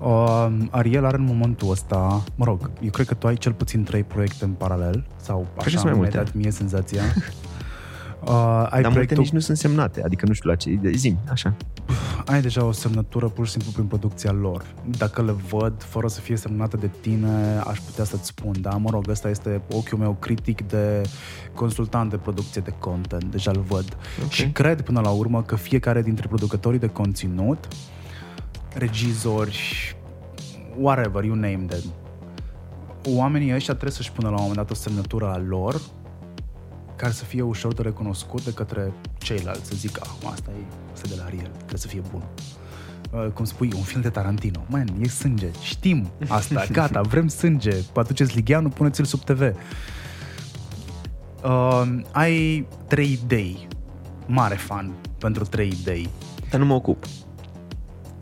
[0.00, 3.84] Uh, Ariel are în momentul ăsta, mă rog, eu cred că tu ai cel puțin
[3.84, 6.16] trei proiecte în paralel, sau că așa sunt mai mi-ai multe.
[6.16, 7.02] dat mie senzația.
[8.24, 11.16] Uh, ai, Dar multe proiectul, nici nu sunt semnate, adică nu știu la ce, zi
[11.30, 11.54] așa.
[12.24, 14.64] ai deja o semnătură pur și simplu prin producția lor.
[14.98, 18.90] Dacă le văd, fără să fie semnată de tine, aș putea să-ți spun, da, mă
[18.90, 21.02] rog, ăsta este ochiul meu critic de
[21.54, 23.96] consultant de producție de content, deja îl văd.
[24.24, 24.30] Ok.
[24.30, 27.68] Și cred până la urmă că fiecare dintre producătorii de conținut,
[28.78, 29.96] regizori,
[30.76, 31.92] whatever, you name them,
[33.14, 35.80] oamenii ăștia trebuie să-și pună la un moment dat o semnătură a lor
[36.96, 40.62] care să fie ușor de recunoscut de către ceilalți, să zic, ah, asta e,
[40.92, 42.22] asta e de la Ariel, trebuie să fie bun.
[43.10, 44.64] Uh, cum spui, un film de Tarantino.
[44.68, 45.50] Man, e sânge.
[45.62, 46.64] Știm asta.
[46.72, 47.76] Gata, vrem sânge.
[47.94, 49.40] Aduceți Ligheanu, puneți-l sub TV.
[51.44, 53.68] Uh, ai trei idei.
[54.26, 56.08] Mare fan pentru trei idei.
[56.50, 57.04] Dar nu mă ocup.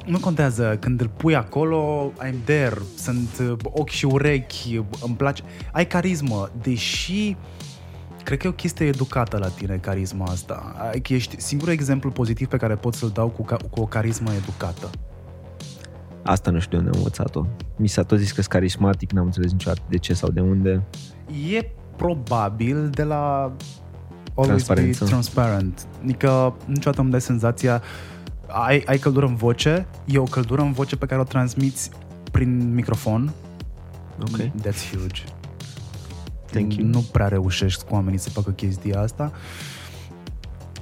[0.05, 5.43] Nu contează, când îl pui acolo, I'm there, sunt uh, ochi și urechi, îmi place.
[5.73, 7.37] Ai carismă, deși
[8.23, 10.75] cred că e o chestie educată la tine, carisma asta.
[10.91, 13.87] Ai- că Ești singurul exemplu pozitiv pe care pot să-l dau cu, ca, cu o
[13.87, 14.91] carismă educată.
[16.23, 17.47] Asta nu știu de unde am învățat-o.
[17.77, 20.83] Mi s-a tot zis că sunt carismatic, n-am înțeles niciodată de ce sau de unde.
[21.53, 23.53] E probabil de la
[24.35, 25.05] always Transparență.
[25.05, 25.87] be transparent.
[26.03, 27.83] Adică niciodată îmi dai senzația
[28.63, 31.91] ai, ai căldură în voce, e o căldură în voce pe care o transmiți
[32.31, 33.33] prin microfon.
[34.21, 34.39] Ok.
[34.39, 35.23] That's huge.
[36.51, 36.87] Thank you.
[36.87, 39.33] Nu prea reușești cu oamenii să facă chestia asta.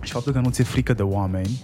[0.00, 1.60] Și faptul că nu ți-e frică de oameni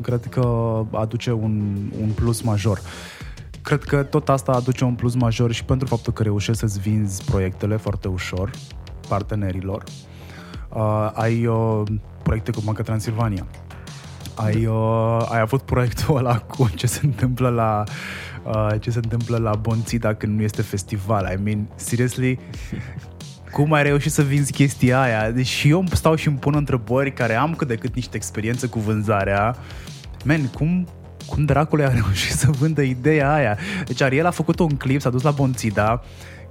[0.00, 2.80] Cred că aduce un, un plus major.
[3.62, 7.24] Cred că tot asta aduce un plus major și pentru faptul că reușești să-ți vinzi
[7.24, 8.50] proiectele foarte ușor
[9.08, 9.82] partenerilor.
[10.74, 11.82] Uh, ai uh,
[12.22, 13.46] proiecte cu Banca Transilvania.
[14.44, 17.84] Ai, uh, ai avut proiectul ăla cu ce se întâmplă la
[18.44, 21.32] uh, ce se întâmplă la Bonțida când nu este festival.
[21.38, 22.38] I mean, seriously,
[23.52, 25.30] cum ai reușit să vinzi chestia aia?
[25.30, 28.66] Deci și eu stau și îmi pun întrebări care am cât de cât niște experiență
[28.68, 29.56] cu vânzarea.
[30.24, 30.88] Man, cum,
[31.26, 33.58] cum dracule a reușit să vândă ideea aia?
[33.86, 36.02] Deci Ariel a făcut un clip, s-a dus la Bonțida,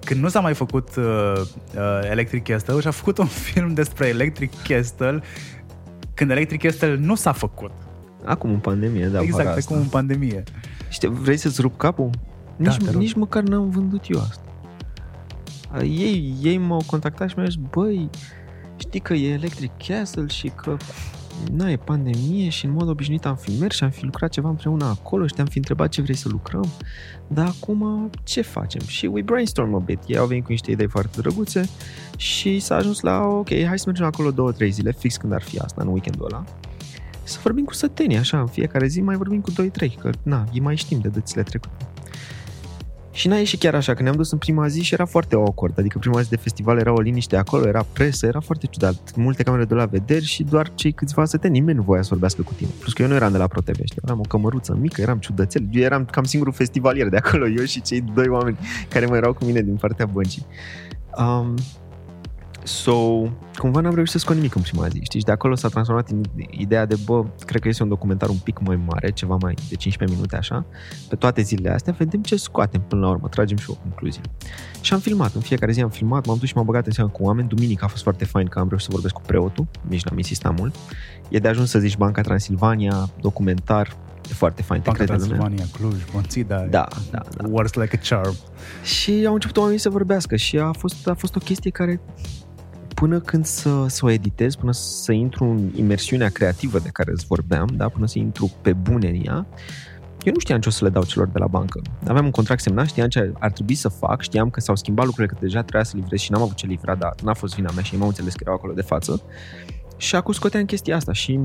[0.05, 1.03] când nu s-a mai făcut uh,
[1.75, 5.21] uh, Electric Castle și a făcut un film despre Electric Castle
[6.19, 7.71] când Electric Castle nu s-a făcut.
[8.25, 9.21] Acum în pandemie, da.
[9.21, 9.59] Exact, asta.
[9.65, 10.43] acum în pandemie.
[10.89, 12.09] Știi, vrei să-ți rup capul?
[12.55, 13.01] Da, Nici, te rog.
[13.01, 14.41] nici măcar n-am vândut eu asta.
[15.71, 18.09] A, Ei, ei m-au contactat și mi-au zis, băi,
[18.75, 20.77] știi că e Electric Castle și că
[21.51, 24.49] na, e pandemie și în mod obișnuit am fi mers și am fi lucrat ceva
[24.49, 26.65] împreună acolo și te-am fi întrebat ce vrei să lucrăm,
[27.27, 28.81] dar acum ce facem?
[28.81, 29.99] Și we brainstorm a bit.
[30.07, 31.69] Ei au venit cu niște idei foarte drăguțe
[32.17, 35.41] și s-a ajuns la, ok, hai să mergem acolo două, trei zile, fix când ar
[35.41, 36.43] fi asta, în weekendul ăla.
[37.23, 39.55] Să vorbim cu sătenii, așa, în fiecare zi mai vorbim cu 2-3,
[39.99, 41.88] că na, ei mai știm de dățile trecute.
[43.11, 45.79] Și n-a ieșit chiar așa, că ne-am dus în prima zi și era foarte awkward,
[45.79, 49.43] adică prima zi de festival era o liniște acolo, era presă, era foarte ciudat, multe
[49.43, 52.53] camere de la vederi și doar cei câțiva săteni, nimeni nu voia să vorbească cu
[52.53, 52.69] tine.
[52.79, 55.67] Plus că eu nu eram de la ProTV, știi, eram o cămăruță mică, eram ciudățel,
[55.71, 58.57] eu eram cam singurul festivalier de acolo, eu și cei doi oameni
[58.89, 60.45] care mai erau cu mine din partea băncii.
[61.17, 61.53] Um,
[62.69, 65.19] So, cumva n-am reușit să scot nimic în prima zi, știi?
[65.19, 68.37] Și de acolo s-a transformat în ideea de, bă, cred că este un documentar un
[68.37, 70.65] pic mai mare, ceva mai de 15 minute așa,
[71.09, 74.21] pe toate zilele astea, vedem ce scoatem până la urmă, tragem și o concluzie.
[74.81, 77.09] Și am filmat, în fiecare zi am filmat, m-am dus și m-am băgat în seamă
[77.09, 80.03] cu oameni, duminica a fost foarte fain că am reușit să vorbesc cu preotul, nici
[80.03, 80.75] n-am insistat mult.
[81.29, 83.97] E de ajuns să zici Banca Transilvania, documentar,
[84.29, 85.37] e foarte fain, te Banca crede lumea.
[85.37, 86.59] Transilvania, Cluj, Bonțida.
[86.59, 87.47] Da, da, da.
[87.49, 88.35] Works like a charm.
[88.83, 92.01] Și au început oamenii să vorbească și a fost, a fost o chestie care
[92.99, 97.25] până când să, să o editez, până să intru în imersiunea creativă de care îți
[97.25, 99.47] vorbeam, da, până să intru pe bune în ea,
[100.23, 101.81] eu nu știam ce o să le dau celor de la bancă.
[102.07, 105.33] Aveam un contract semnat, știam ce ar trebui să fac, știam că s-au schimbat lucrurile,
[105.33, 107.83] că deja trebuia să livrez și n-am avut ce livra, dar n-a fost vina mea
[107.83, 109.21] și ei m-au înțeles că erau acolo de față.
[109.97, 111.39] Și acum scoteam chestia asta și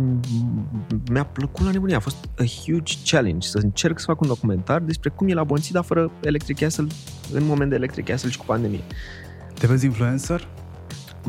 [1.11, 1.94] mi-a plăcut la nebunie.
[1.94, 5.44] A fost a huge challenge să încerc să fac un documentar despre cum e la
[5.44, 6.86] Bonțida fără Electric Castle
[7.32, 8.82] în moment de Electric Castle și cu pandemie.
[9.59, 10.48] Te vezi influencer?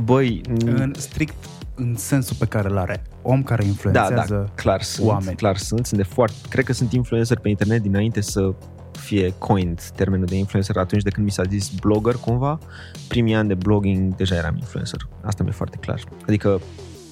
[0.03, 1.35] Băi, În strict
[1.75, 3.01] în sensul pe care îl are.
[3.21, 5.35] Om care da, influențează da, clar sunt, oameni.
[5.35, 8.53] clar sunt, sunt de foarte, cred că sunt influencer pe internet dinainte să
[8.91, 12.59] fie coined termenul de influencer atunci de când mi s-a zis blogger cumva,
[13.07, 15.07] primii ani de blogging deja eram influencer.
[15.21, 16.03] Asta mi-e foarte clar.
[16.27, 16.61] Adică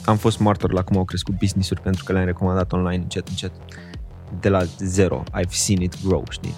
[0.06, 3.52] am fost martor la cum au crescut business-uri pentru că le-am recomandat online încet, încet.
[4.40, 6.56] De la zero, I've seen it grow, știi?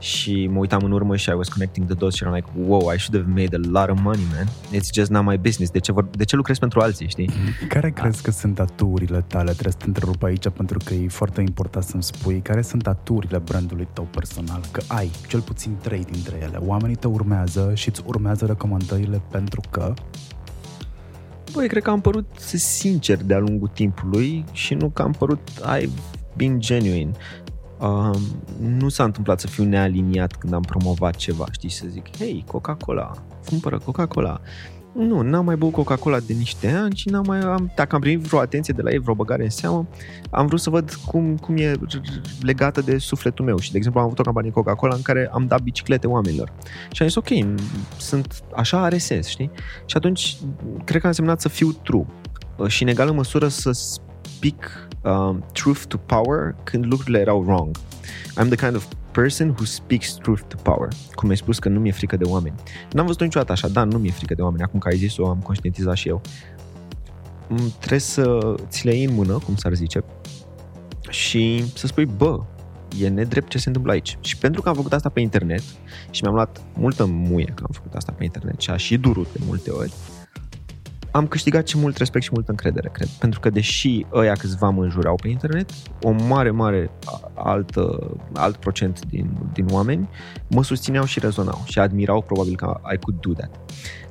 [0.00, 2.92] Și mă uitam în urmă și I was connecting the dots și eram like, wow,
[2.94, 4.46] I should have made a lot of money, man.
[4.46, 5.72] It's just not my business.
[5.72, 7.30] De ce, vor, de ce lucrez pentru alții, știi?
[7.68, 9.50] Care crezi că sunt aturile tale?
[9.50, 13.38] Trebuie să te întrerup aici pentru că e foarte important să-mi spui care sunt aturile
[13.38, 14.60] brandului tău personal.
[14.70, 16.56] Că ai cel puțin trei dintre ele.
[16.66, 19.94] Oamenii te urmează și îți urmează recomandările pentru că
[21.52, 25.48] Băi, cred că am părut sincer de-a lungul timpului și nu că am părut
[25.78, 27.10] I've been genuine.
[27.80, 28.20] Um,
[28.60, 33.12] nu s-a întâmplat să fiu nealiniat când am promovat ceva, știi, să zic, hei, Coca-Cola,
[33.48, 34.40] cumpără Coca-Cola.
[34.92, 38.20] Nu, n-am mai băut Coca-Cola de niște ani și n-am mai, am, dacă am primit
[38.20, 39.86] vreo atenție de la ei, vreo băgare în seamă,
[40.30, 41.74] am vrut să văd cum, cum e
[42.40, 43.58] legată de sufletul meu.
[43.58, 46.52] Și, de exemplu, am avut o campanie Coca-Cola în care am dat biciclete oamenilor.
[46.92, 47.28] Și am zis, ok,
[47.98, 49.50] sunt, așa are sens, știi?
[49.86, 50.36] Și atunci,
[50.84, 52.06] cred că a însemnat să fiu true
[52.66, 57.76] și, în egală măsură, să speak um, truth to power când lucrurile erau wrong.
[58.40, 60.88] I'm the kind of person who speaks truth to power.
[61.14, 62.54] Cum ai spus că nu mi-e frică de oameni.
[62.92, 64.62] N-am văzut niciodată așa, da, nu mi-e frică de oameni.
[64.62, 66.20] Acum că ai zis-o, am conștientizat și eu.
[67.48, 70.04] Mm, Trebuie să ți le iei în mână, cum s-ar zice,
[71.08, 72.40] și să spui, bă,
[72.98, 74.18] e nedrept ce se întâmplă aici.
[74.20, 75.62] Și pentru că am făcut asta pe internet
[76.10, 79.32] și mi-am luat multă muie că am făcut asta pe internet și a și durut
[79.32, 79.92] de multe ori,
[81.10, 83.08] am câștigat și mult respect și multă încredere, cred.
[83.08, 85.70] Pentru că deși ăia câțiva mă înjurau pe internet,
[86.02, 90.08] o mare, mare a- altă, alt procent din, din oameni
[90.48, 93.50] mă susțineau și rezonau și admirau probabil că I could do that.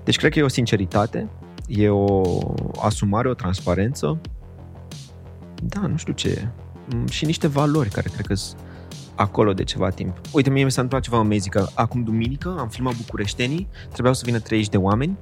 [0.03, 1.29] Deci cred că e o sinceritate,
[1.67, 2.39] e o
[2.81, 4.19] asumare, o transparență.
[5.63, 6.47] Da, nu știu ce e.
[6.95, 8.59] Mm, Și niște valori care cred că sunt
[9.15, 10.21] acolo de ceva timp.
[10.31, 14.21] Uite, mie mi s-a întâmplat ceva amazing, că acum duminică am filmat Bucureștenii, trebuiau să
[14.25, 15.17] vină 30 de oameni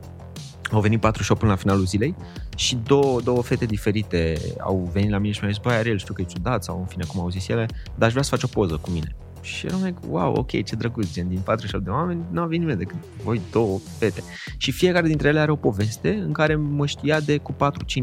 [0.72, 2.16] au venit patru show până la finalul zilei
[2.56, 6.14] și două, două fete diferite au venit la mine și mi-au zis, băi, Ariel, știu
[6.14, 7.66] că e ciudat sau în fine cum au zis ele,
[7.96, 9.16] dar aș vrea să faci o poză cu mine.
[9.42, 12.60] Și eram like, wow, ok, ce drăguț, gen, din 48 de oameni nu a venit
[12.60, 14.24] nimeni decât voi două fete.
[14.58, 17.56] Și fiecare dintre ele are o poveste în care mă știa de cu 4-5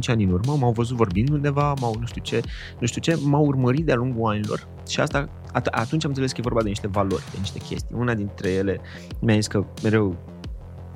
[0.06, 2.40] ani în urmă, m-au văzut vorbind undeva, m-au nu știu ce,
[2.78, 6.36] nu știu ce, m-au urmărit de-a lungul anilor și asta, at- atunci am înțeles că
[6.38, 7.96] e vorba de niște valori, de niște chestii.
[7.96, 8.80] Una dintre ele
[9.20, 10.16] mi-a zis că mereu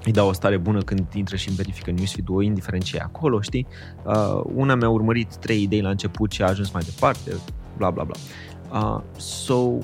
[0.05, 3.41] îi dau o stare bună când intră și îmi verifică newsfeed-ul, indiferent ce e acolo,
[3.41, 3.67] știi?
[4.05, 7.33] Uh, una mi-a urmărit trei idei la început și a ajuns mai departe,
[7.77, 8.17] bla bla bla.
[8.73, 9.79] Uh, so,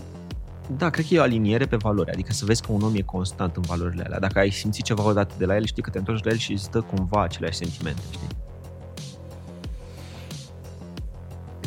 [0.77, 3.01] da, cred că e o aliniere pe valori, adică să vezi că un om e
[3.01, 4.19] constant în valorile alea.
[4.19, 6.53] Dacă ai simțit ceva odată de la el, știi că te întorci la el și
[6.53, 8.29] îți dă cumva aceleași sentimente, știi?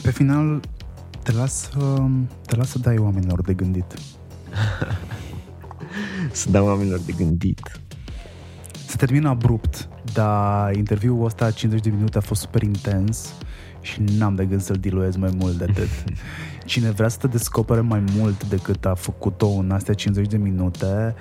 [0.01, 0.59] Pe final,
[1.23, 1.69] te las,
[2.45, 3.93] te las să dai oamenilor de gândit.
[6.31, 7.81] să dau oamenilor de gândit.
[8.87, 13.33] Se termină abrupt, dar interviul ăsta 50 de minute a fost super intens
[13.81, 15.87] și n-am de gând să-l diluez mai mult de atât.
[16.65, 21.15] Cine vrea să te descopere mai mult decât a făcut-o în astea 50 de minute,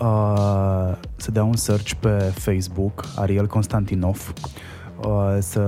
[0.00, 4.32] uh, să dea un search pe Facebook, Ariel Constantinov,
[5.04, 5.62] uh, să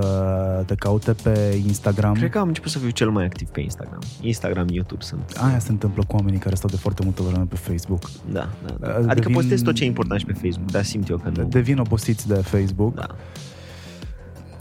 [0.66, 2.14] te caute pe Instagram.
[2.14, 4.00] Cred că am început să fiu cel mai activ pe Instagram.
[4.20, 5.40] Instagram, YouTube sunt.
[5.40, 8.10] Aia se întâmplă cu oamenii care stau de foarte multă vreme pe Facebook.
[8.32, 8.94] Da, da, da.
[8.94, 11.44] Adică devin, postez tot ce e important și pe Facebook, dar simt eu că nu.
[11.44, 12.94] Devin obosiți de Facebook.
[12.94, 13.06] Da.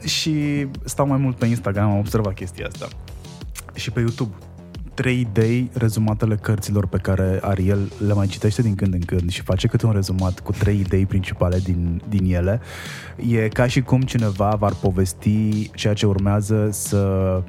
[0.03, 2.87] Și stau mai mult pe Instagram, am observat chestia asta.
[3.73, 4.35] Și pe YouTube
[4.97, 9.41] trei idei rezumatele cărților pe care Ariel le mai citește din când în când și
[9.41, 12.61] face câte un rezumat cu trei idei principale din, din ele.
[13.29, 17.41] E ca și cum cineva v-ar povesti ceea ce urmează să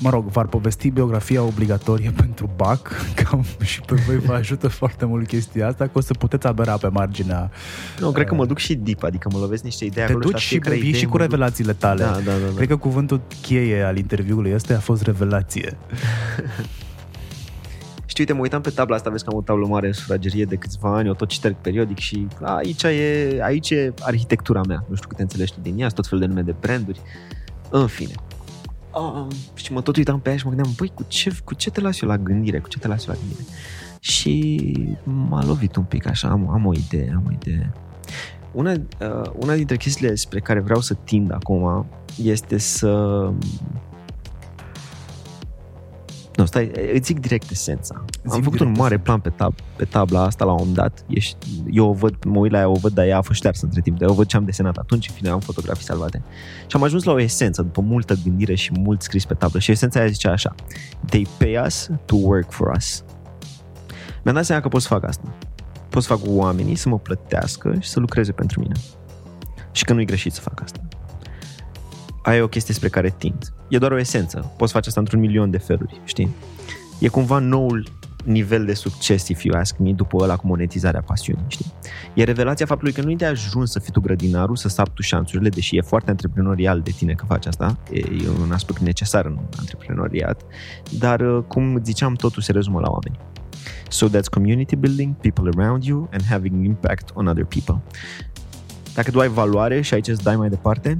[0.00, 5.04] mă rog, v-ar povesti biografia obligatorie pentru BAC, cam și pe voi vă ajută foarte
[5.04, 7.50] mult chestia asta, că o să puteți abera pe marginea...
[8.00, 10.58] Nu, cred că mă duc și deep, adică mă lovesc niște idei Te duci și
[10.58, 12.02] vii și cu revelațiile tale.
[12.02, 12.54] Da, da, da, da.
[12.54, 15.76] Cred că cuvântul cheie al interviului ăsta a fost revelație.
[18.16, 20.44] Și uite, mă uitam pe tabla asta, vezi că am o tablă mare în sufragerie
[20.44, 24.84] de câțiva ani, o tot citerg periodic și aici e, aici e arhitectura mea.
[24.88, 27.00] Nu știu câte înțelegi tu din ea, tot fel de nume de branduri.
[27.70, 28.12] În fine,
[29.00, 31.70] oh, și mă tot uitam pe ea și mă gândeam, băi, cu ce, cu ce
[31.70, 32.58] te las eu la gândire?
[32.58, 33.44] Cu ce te las eu la gândire?
[34.00, 34.56] Și
[35.04, 37.72] m-a lovit un pic așa, am, am o idee, am o idee.
[38.52, 41.86] Una, uh, una dintre chestiile spre care vreau să tind acum
[42.22, 43.30] este să
[46.36, 48.04] nu, stai, îți zic direct esența.
[48.24, 51.04] Zic Am făcut un mare plan pe, tab, pe tabla asta la un moment dat.
[51.08, 51.36] Ești,
[51.70, 53.80] eu o văd, mă uit la ea, o văd, dar ea a fost ștearsă între
[53.80, 53.98] timp.
[53.98, 56.22] Dar eu văd ce am desenat atunci, în fine, am fotografii salvate.
[56.60, 59.58] Și am ajuns la o esență, după multă gândire și mult scris pe tablă.
[59.58, 60.54] Și esența aia zicea așa.
[61.06, 63.04] They pay us to work for us.
[64.22, 65.34] Mi-am dat seama că pot să fac asta.
[65.88, 68.74] Pot să fac oamenii să mă plătească și să lucreze pentru mine.
[69.72, 70.85] Și că nu-i greșit să fac asta.
[72.26, 74.52] Aia e o chestie spre care tind e doar o esență.
[74.56, 76.34] Poți face asta într-un milion de feluri, știi?
[77.00, 77.88] E cumva noul
[78.24, 81.72] nivel de succes, if you ask me, după ăla cu monetizarea pasiunii, știi?
[82.14, 85.02] E revelația faptului că nu e de ajuns să fii tu grădinarul, să sapi tu
[85.02, 89.24] șanțurile, deși e foarte antreprenorial de tine că faci asta, e, e un aspect necesar
[89.24, 90.42] în antreprenoriat,
[90.98, 93.18] dar, uh, cum ziceam, totul se rezumă la oameni.
[93.88, 97.82] So that's community building, people around you and having impact on other people.
[98.94, 100.98] Dacă tu ai valoare și aici îți dai mai departe,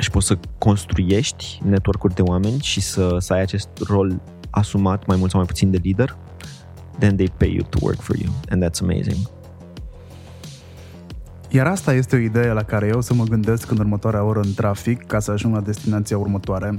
[0.00, 4.20] și poți să construiești network-uri de oameni și să, să ai acest rol
[4.50, 6.16] asumat mai mult sau mai puțin de lider,
[6.98, 8.32] then they pay you to work for you.
[8.50, 9.16] And that's amazing.
[11.48, 14.54] Iar asta este o idee la care eu să mă gândesc în următoarea oră în
[14.54, 16.78] trafic ca să ajung la destinația următoare.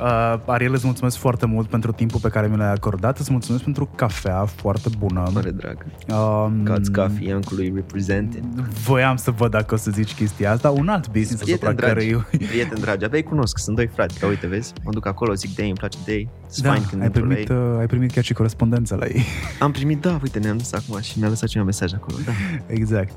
[0.00, 3.18] Uh, Ariel, îți mulțumesc foarte mult pentru timpul pe care mi l-ai acordat.
[3.18, 5.30] Îți mulțumesc pentru cafea foarte bună.
[5.32, 5.86] Mare drag.
[6.08, 8.44] Um, God's Coffee, Iancului represented.
[8.84, 10.70] Voiam să văd dacă o să zici chestia asta.
[10.70, 12.46] Un alt business prieten asupra dragi, care eu...
[12.48, 14.18] Prieten dragi, abia cunosc, sunt doi frați.
[14.18, 16.28] Că uite, vezi, mă duc acolo, zic de ei, îmi place de ei.
[16.60, 16.70] Da,
[17.00, 19.24] ai primit, uh, ai primit chiar și corespondența la ei.
[19.60, 22.16] Am primit, da, uite, ne-am dus acum și mi-a lăsat un mesaj acolo.
[22.24, 22.32] Da.
[22.78, 23.12] Exact.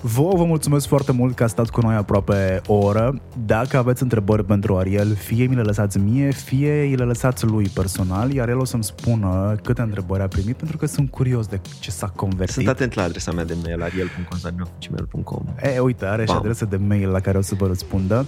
[0.00, 3.20] Vă, vă mulțumesc foarte mult că ați stat cu noi aproape o oră.
[3.46, 7.70] Dacă aveți întrebări pentru Ariel, fie mi le lăsați mie, fie îi le lăsați lui
[7.74, 11.60] personal, iar el o să-mi spună câte întrebări a primit, pentru că sunt curios de
[11.80, 12.54] ce s-a convertit.
[12.54, 16.34] Sunt atent la adresa mea de mail, ariel.constantinov.gmail.com E, uite, are Bam.
[16.34, 18.26] și adresa de mail la care o să vă răspundă.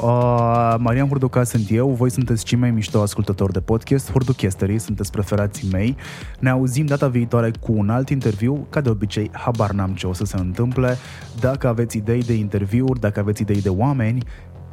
[0.00, 5.10] Uh, Marian Hurduca sunt eu, voi sunteți cei mai mișto ascultători de podcast, Hurduchesterii, sunteți
[5.10, 5.96] preferații mei.
[6.38, 10.12] Ne auzim data viitoare cu un alt interviu, ca de obicei, habar n-am ce o
[10.12, 10.96] să se întâmple.
[11.40, 14.22] Dacă aveți idei de interviuri, dacă aveți idei de oameni,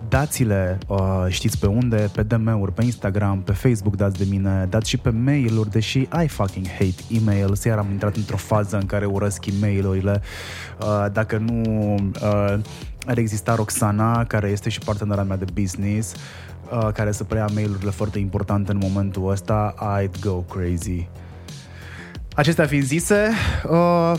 [0.09, 4.89] dați-le, uh, știți pe unde, pe DM-uri, pe Instagram, pe Facebook dați de mine, dați
[4.89, 9.05] și pe mail-uri, deși I fucking hate emails, iar am intrat într-o fază în care
[9.05, 12.59] urăsc e mail Uh, dacă nu uh,
[13.05, 16.13] ar exista Roxana, care este și partenera mea de business,
[16.71, 21.07] uh, care să preia mail-urile foarte importante în momentul ăsta, I'd go crazy.
[22.35, 23.29] Acestea fiind zise,
[23.69, 24.13] uh,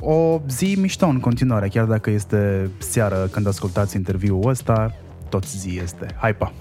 [0.00, 4.94] o zi mișto în continuare, chiar dacă este seară când ascultați interviul ăsta,
[5.30, 6.06] tot zi este.
[6.18, 6.52] Hai pa!